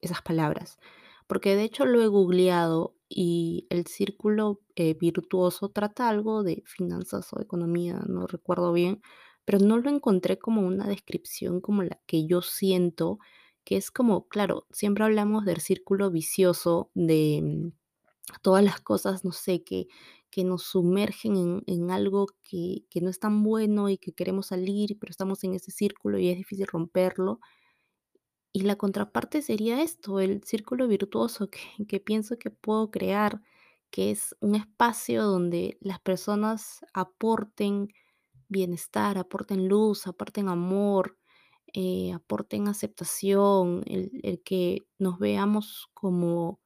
esas 0.00 0.22
palabras, 0.22 0.78
porque 1.26 1.56
de 1.56 1.64
hecho 1.64 1.84
lo 1.84 2.02
he 2.02 2.06
googleado 2.06 2.96
y 3.08 3.66
el 3.70 3.86
círculo 3.86 4.60
eh, 4.74 4.94
virtuoso 4.94 5.68
trata 5.68 6.08
algo 6.08 6.42
de 6.42 6.62
finanzas 6.66 7.32
o 7.32 7.40
economía, 7.40 8.02
no 8.08 8.26
recuerdo 8.26 8.72
bien, 8.72 9.02
pero 9.46 9.60
no 9.60 9.78
lo 9.78 9.90
encontré 9.90 10.38
como 10.38 10.62
una 10.66 10.86
descripción 10.88 11.62
como 11.62 11.84
la 11.84 12.00
que 12.06 12.26
yo 12.26 12.42
siento, 12.42 13.18
que 13.64 13.78
es 13.78 13.90
como, 13.92 14.28
claro, 14.28 14.66
siempre 14.72 15.04
hablamos 15.04 15.46
del 15.46 15.60
círculo 15.62 16.10
vicioso 16.10 16.90
de 16.94 17.40
mm, 17.42 17.72
todas 18.42 18.64
las 18.64 18.80
cosas, 18.80 19.24
no 19.24 19.32
sé, 19.32 19.62
que, 19.64 19.88
que 20.30 20.44
nos 20.44 20.64
sumergen 20.64 21.36
en, 21.36 21.62
en 21.66 21.90
algo 21.90 22.26
que, 22.42 22.84
que 22.90 23.00
no 23.00 23.10
es 23.10 23.20
tan 23.20 23.42
bueno 23.42 23.88
y 23.88 23.98
que 23.98 24.12
queremos 24.12 24.48
salir, 24.48 24.98
pero 25.00 25.10
estamos 25.10 25.44
en 25.44 25.54
ese 25.54 25.70
círculo 25.70 26.18
y 26.18 26.28
es 26.30 26.36
difícil 26.36 26.66
romperlo. 26.66 27.40
Y 28.52 28.62
la 28.62 28.76
contraparte 28.76 29.42
sería 29.42 29.82
esto, 29.82 30.20
el 30.20 30.42
círculo 30.44 30.88
virtuoso 30.88 31.50
que, 31.50 31.60
que 31.86 32.00
pienso 32.00 32.38
que 32.38 32.50
puedo 32.50 32.90
crear, 32.90 33.42
que 33.90 34.10
es 34.10 34.34
un 34.40 34.54
espacio 34.54 35.22
donde 35.24 35.76
las 35.80 36.00
personas 36.00 36.80
aporten 36.94 37.88
bienestar, 38.48 39.18
aporten 39.18 39.68
luz, 39.68 40.06
aporten 40.06 40.48
amor, 40.48 41.18
eh, 41.74 42.12
aporten 42.12 42.68
aceptación, 42.68 43.82
el, 43.86 44.10
el 44.22 44.42
que 44.42 44.86
nos 44.98 45.18
veamos 45.18 45.88
como 45.94 46.60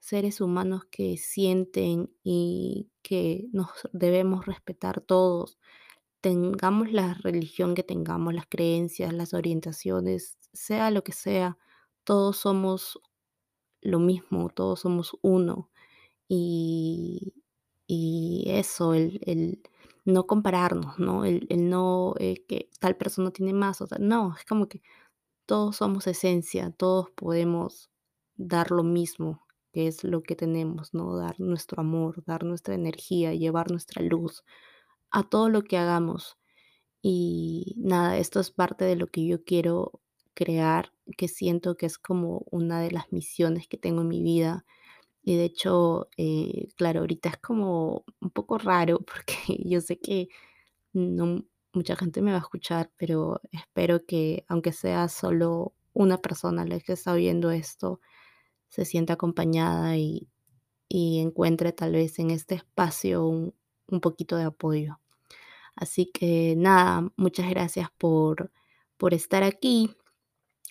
seres 0.00 0.40
humanos 0.40 0.84
que 0.90 1.16
sienten 1.18 2.10
y 2.24 2.90
que 3.02 3.48
nos 3.52 3.70
debemos 3.92 4.46
respetar 4.46 5.00
todos 5.02 5.58
tengamos 6.20 6.92
la 6.92 7.14
religión 7.14 7.74
que 7.74 7.82
tengamos, 7.82 8.34
las 8.34 8.46
creencias, 8.46 9.12
las 9.12 9.34
orientaciones, 9.34 10.38
sea 10.52 10.90
lo 10.90 11.02
que 11.04 11.12
sea, 11.12 11.58
todos 12.04 12.36
somos 12.38 13.00
lo 13.82 13.98
mismo, 14.00 14.50
todos 14.50 14.80
somos 14.80 15.16
uno. 15.22 15.70
Y, 16.28 17.34
y 17.86 18.46
eso, 18.48 18.94
el, 18.94 19.20
el 19.26 19.62
no 20.04 20.26
compararnos, 20.26 20.98
¿no? 20.98 21.24
El, 21.24 21.46
el 21.50 21.70
no 21.70 22.14
que 22.18 22.68
tal 22.80 22.96
persona 22.96 23.30
tiene 23.30 23.52
más 23.52 23.80
o 23.80 23.86
tal. 23.86 24.06
No, 24.06 24.34
es 24.38 24.44
como 24.44 24.68
que 24.68 24.82
todos 25.46 25.76
somos 25.76 26.06
esencia, 26.06 26.70
todos 26.76 27.10
podemos 27.10 27.90
dar 28.36 28.70
lo 28.70 28.82
mismo, 28.84 29.46
que 29.72 29.86
es 29.88 30.04
lo 30.04 30.22
que 30.22 30.36
tenemos, 30.36 30.94
¿no? 30.94 31.16
Dar 31.16 31.40
nuestro 31.40 31.80
amor, 31.80 32.24
dar 32.24 32.44
nuestra 32.44 32.74
energía, 32.74 33.34
llevar 33.34 33.70
nuestra 33.70 34.02
luz 34.02 34.44
a 35.10 35.24
todo 35.28 35.48
lo 35.48 35.62
que 35.62 35.78
hagamos. 35.78 36.38
Y 37.02 37.74
nada, 37.78 38.18
esto 38.18 38.40
es 38.40 38.50
parte 38.50 38.84
de 38.84 38.96
lo 38.96 39.08
que 39.08 39.26
yo 39.26 39.44
quiero 39.44 40.00
crear, 40.34 40.92
que 41.16 41.28
siento 41.28 41.76
que 41.76 41.86
es 41.86 41.98
como 41.98 42.46
una 42.50 42.80
de 42.80 42.90
las 42.92 43.12
misiones 43.12 43.68
que 43.68 43.78
tengo 43.78 44.02
en 44.02 44.08
mi 44.08 44.22
vida. 44.22 44.64
Y 45.22 45.36
de 45.36 45.44
hecho, 45.44 46.08
eh, 46.16 46.68
claro, 46.76 47.00
ahorita 47.00 47.30
es 47.30 47.38
como 47.38 48.04
un 48.20 48.30
poco 48.30 48.58
raro 48.58 49.00
porque 49.06 49.58
yo 49.64 49.80
sé 49.80 49.98
que 49.98 50.28
no 50.92 51.44
mucha 51.74 51.96
gente 51.96 52.22
me 52.22 52.32
va 52.32 52.38
a 52.38 52.40
escuchar, 52.40 52.90
pero 52.96 53.40
espero 53.52 54.04
que 54.06 54.44
aunque 54.48 54.72
sea 54.72 55.08
solo 55.08 55.74
una 55.94 56.18
persona 56.18 56.64
la 56.66 56.80
que 56.80 56.92
está 56.94 57.14
viendo 57.14 57.50
esto, 57.52 58.00
se 58.68 58.84
sienta 58.84 59.14
acompañada 59.14 59.96
y, 59.98 60.28
y 60.88 61.20
encuentre 61.20 61.72
tal 61.72 61.92
vez 61.92 62.18
en 62.20 62.30
este 62.30 62.56
espacio 62.56 63.26
un, 63.26 63.54
un 63.88 64.00
poquito 64.00 64.36
de 64.36 64.44
apoyo. 64.44 65.00
Así 65.76 66.06
que 66.12 66.54
nada, 66.56 67.10
muchas 67.16 67.48
gracias 67.50 67.88
por, 67.98 68.52
por 68.98 69.14
estar 69.14 69.42
aquí, 69.42 69.90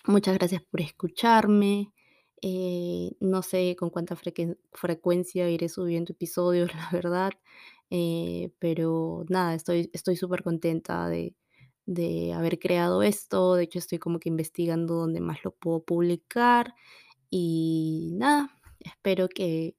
muchas 0.05 0.35
gracias 0.35 0.63
por 0.63 0.81
escucharme. 0.81 1.91
Eh, 2.41 3.11
no 3.19 3.41
sé 3.43 3.75
con 3.77 3.89
cuánta 3.89 4.15
frecuencia 4.71 5.49
iré 5.49 5.69
subiendo 5.69 6.13
episodios, 6.13 6.71
la 6.75 6.89
verdad, 6.91 7.31
eh, 7.89 8.51
pero 8.59 9.25
nada, 9.29 9.55
estoy 9.55 9.89
estoy 9.93 10.15
súper 10.15 10.43
contenta 10.43 11.09
de, 11.09 11.35
de 11.85 12.33
haber 12.33 12.59
creado 12.59 13.03
esto. 13.03 13.55
De 13.55 13.63
hecho, 13.63 13.79
estoy 13.79 13.99
como 13.99 14.19
que 14.19 14.29
investigando 14.29 14.95
dónde 14.95 15.21
más 15.21 15.43
lo 15.43 15.51
puedo 15.51 15.83
publicar 15.83 16.75
y 17.29 18.11
nada, 18.17 18.49
espero 18.79 19.29
que, 19.29 19.75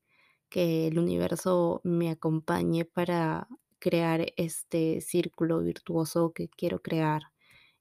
que 0.49 0.89
el 0.89 0.99
universo 0.99 1.81
me 1.85 2.11
acompañe 2.11 2.85
para 2.85 3.49
crear 3.79 4.27
este 4.37 5.01
círculo 5.01 5.61
virtuoso 5.61 6.33
que 6.33 6.49
quiero 6.49 6.81
crear. 6.83 7.23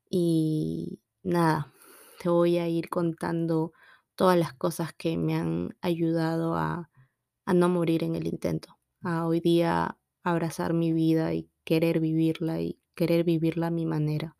Y 0.10 1.00
nada, 1.24 1.74
te 2.20 2.30
voy 2.30 2.58
a 2.58 2.68
ir 2.68 2.90
contando 2.90 3.74
todas 4.20 4.38
las 4.38 4.54
cosas 4.54 4.92
que 4.92 5.16
me 5.16 5.34
han 5.34 5.78
ayudado 5.80 6.56
a, 6.56 6.90
no 7.56 7.70
morir 7.70 8.04
en 8.04 8.18
el 8.18 8.28
intento, 8.28 8.78
a 9.02 9.26
hoy 9.26 9.40
día 9.40 9.98
abrazar 10.24 10.74
mi 10.74 10.92
vida 10.92 11.34
y 11.34 11.50
querer 11.64 12.02
vivirla 12.02 12.60
y 12.60 12.78
querer 12.96 13.24
vivirla 13.24 13.68
a 13.68 13.72
mi 13.72 13.86
manera 13.86 14.36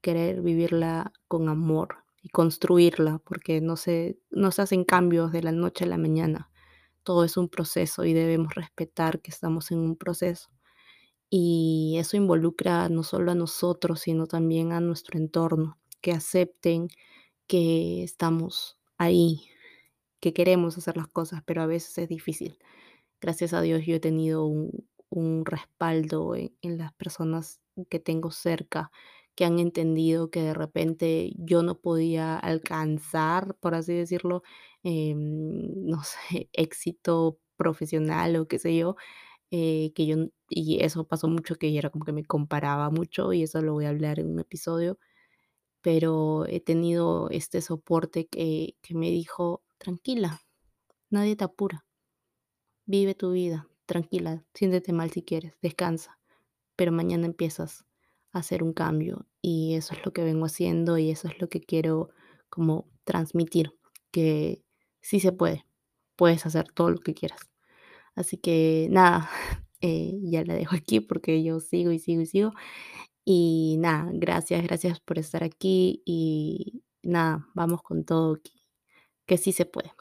querer 0.00 0.40
vivirla 0.40 1.12
con 1.28 1.50
amor 1.50 1.96
y 2.22 2.30
construirla, 2.30 3.18
porque 3.18 3.60
no 3.60 3.76
se, 3.76 4.18
no 4.30 4.52
se 4.52 4.62
hacen 4.62 4.84
cambios 4.84 5.32
de 5.32 5.42
la 5.42 5.52
noche 5.52 5.84
a 5.84 5.88
la 5.88 5.98
mañana. 5.98 6.50
Todo 7.02 7.24
es 7.24 7.36
un 7.36 7.50
proceso 7.50 8.06
y 8.06 8.14
debemos 8.14 8.54
respetar 8.54 9.20
que 9.20 9.30
estamos 9.30 9.70
en 9.70 9.80
un 9.80 9.96
proceso. 9.96 10.48
Y 11.28 11.96
eso 11.98 12.16
involucra 12.16 12.88
no 12.88 13.02
solo 13.02 13.32
a 13.32 13.34
nosotros, 13.34 14.00
sino 14.00 14.26
también 14.26 14.72
a 14.72 14.80
nuestro 14.80 15.18
entorno, 15.18 15.78
que 16.00 16.12
acepten 16.12 16.88
que 17.46 18.02
estamos 18.02 18.79
ahí, 19.00 19.42
que 20.20 20.32
queremos 20.34 20.78
hacer 20.78 20.96
las 20.96 21.08
cosas, 21.08 21.42
pero 21.46 21.62
a 21.62 21.66
veces 21.66 21.98
es 21.98 22.08
difícil. 22.08 22.58
Gracias 23.20 23.54
a 23.54 23.62
Dios 23.62 23.86
yo 23.86 23.96
he 23.96 24.00
tenido 24.00 24.46
un, 24.46 24.86
un 25.10 25.44
respaldo 25.46 26.34
en, 26.36 26.52
las 26.78 26.92
personas 26.94 27.60
que 27.90 28.00
tengo 28.00 28.30
cerca 28.30 28.90
que 29.36 29.44
han 29.46 29.58
entendido 29.58 30.30
que 30.30 30.42
de 30.42 30.54
repente 30.54 31.32
yo 31.38 31.62
no 31.62 31.78
podía 31.80 32.38
alcanzar, 32.38 33.56
por 33.60 33.74
así 33.74 33.94
decirlo, 33.94 34.42
em, 34.82 35.86
no 35.86 36.02
sé, 36.04 36.48
éxito 36.52 37.38
profesional 37.56 38.36
o 38.36 38.48
qué 38.48 38.58
sé 38.58 38.76
yo, 38.76 38.96
eh, 39.52 39.92
que 39.94 40.06
yo, 40.06 40.16
y 40.50 40.82
eso 40.84 41.06
pasó 41.08 41.28
mucho, 41.28 41.56
que 41.56 41.72
yo 41.72 41.78
era 41.80 41.90
como 41.90 42.04
que 42.06 42.12
me 42.12 42.24
comparaba 42.24 42.90
mucho, 42.90 43.32
y 43.32 43.42
eso 43.44 43.62
lo 43.62 43.74
voy 43.74 43.86
a 43.86 43.90
hablar 43.90 44.20
en 44.20 44.30
un 44.32 44.40
episodio, 44.40 44.98
pero 45.82 46.46
he 46.46 46.60
tenido 46.60 47.30
este 47.30 47.62
soporte 47.62 48.26
que, 48.28 48.76
que 48.82 48.94
me 48.94 49.10
dijo, 49.10 49.62
tranquila, 49.78 50.40
nadie 51.10 51.36
te 51.36 51.44
apura 51.44 51.86
Vive 52.86 53.14
tu 53.14 53.30
vida, 53.32 53.68
tranquila, 53.86 54.44
siéntete 54.52 54.92
mal 54.92 55.10
si 55.10 55.22
quieres, 55.22 55.54
descansa, 55.62 56.18
pero 56.76 56.92
mañana 56.92 57.26
empiezas 57.26 57.84
a 58.32 58.40
hacer 58.40 58.62
un 58.64 58.72
cambio 58.72 59.26
y 59.40 59.74
eso 59.74 59.94
es 59.94 60.04
lo 60.04 60.12
que 60.12 60.24
vengo 60.24 60.46
haciendo 60.46 60.98
y 60.98 61.10
eso 61.10 61.28
es 61.28 61.40
lo 61.40 61.48
que 61.48 61.60
quiero 61.60 62.10
como 62.48 62.88
transmitir, 63.04 63.72
que 64.10 64.64
sí 65.00 65.20
se 65.20 65.32
puede, 65.32 65.66
puedes 66.16 66.46
hacer 66.46 66.72
todo 66.72 66.90
lo 66.90 66.98
que 66.98 67.14
quieras. 67.14 67.40
Así 68.16 68.38
que 68.38 68.88
nada, 68.90 69.30
eh, 69.80 70.18
ya 70.22 70.44
la 70.44 70.54
dejo 70.54 70.76
aquí 70.76 71.00
porque 71.00 71.42
yo 71.44 71.60
sigo 71.60 71.92
y 71.92 71.98
sigo 72.00 72.22
y 72.22 72.26
sigo. 72.26 72.52
Y 73.32 73.76
nada, 73.78 74.10
gracias, 74.12 74.60
gracias 74.64 74.98
por 74.98 75.16
estar 75.16 75.44
aquí 75.44 76.02
y 76.04 76.82
nada, 77.04 77.46
vamos 77.54 77.80
con 77.80 78.04
todo, 78.04 78.36
que, 79.24 79.38
sí 79.38 79.52
se 79.52 79.66
puede. 79.66 79.92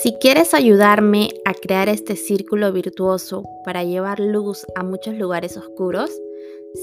Si 0.00 0.12
quieres 0.20 0.54
ayudarme 0.54 1.30
a 1.44 1.52
crear 1.52 1.88
este 1.88 2.14
círculo 2.14 2.72
virtuoso 2.72 3.42
para 3.64 3.82
llevar 3.82 4.20
luz 4.20 4.64
a 4.76 4.84
muchos 4.84 5.16
lugares 5.16 5.56
oscuros, 5.56 6.12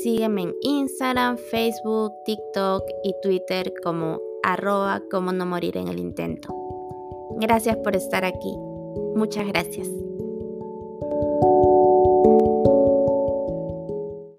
sígueme 0.04 0.42
en 0.42 0.56
Instagram, 0.60 1.38
Facebook, 1.38 2.12
TikTok 2.26 2.84
y 3.06 3.16
Twitter 3.22 3.74
como 3.82 4.20
arroba 4.44 5.02
como 5.10 5.32
no 5.32 5.46
morir 5.46 5.78
en 5.78 5.88
el 5.88 5.98
intento. 5.98 6.63
Gracias 7.40 7.78
por 7.78 7.96
estar 7.96 8.26
aquí. 8.26 8.56
Muchas 9.16 9.48
gracias. 9.48 10.03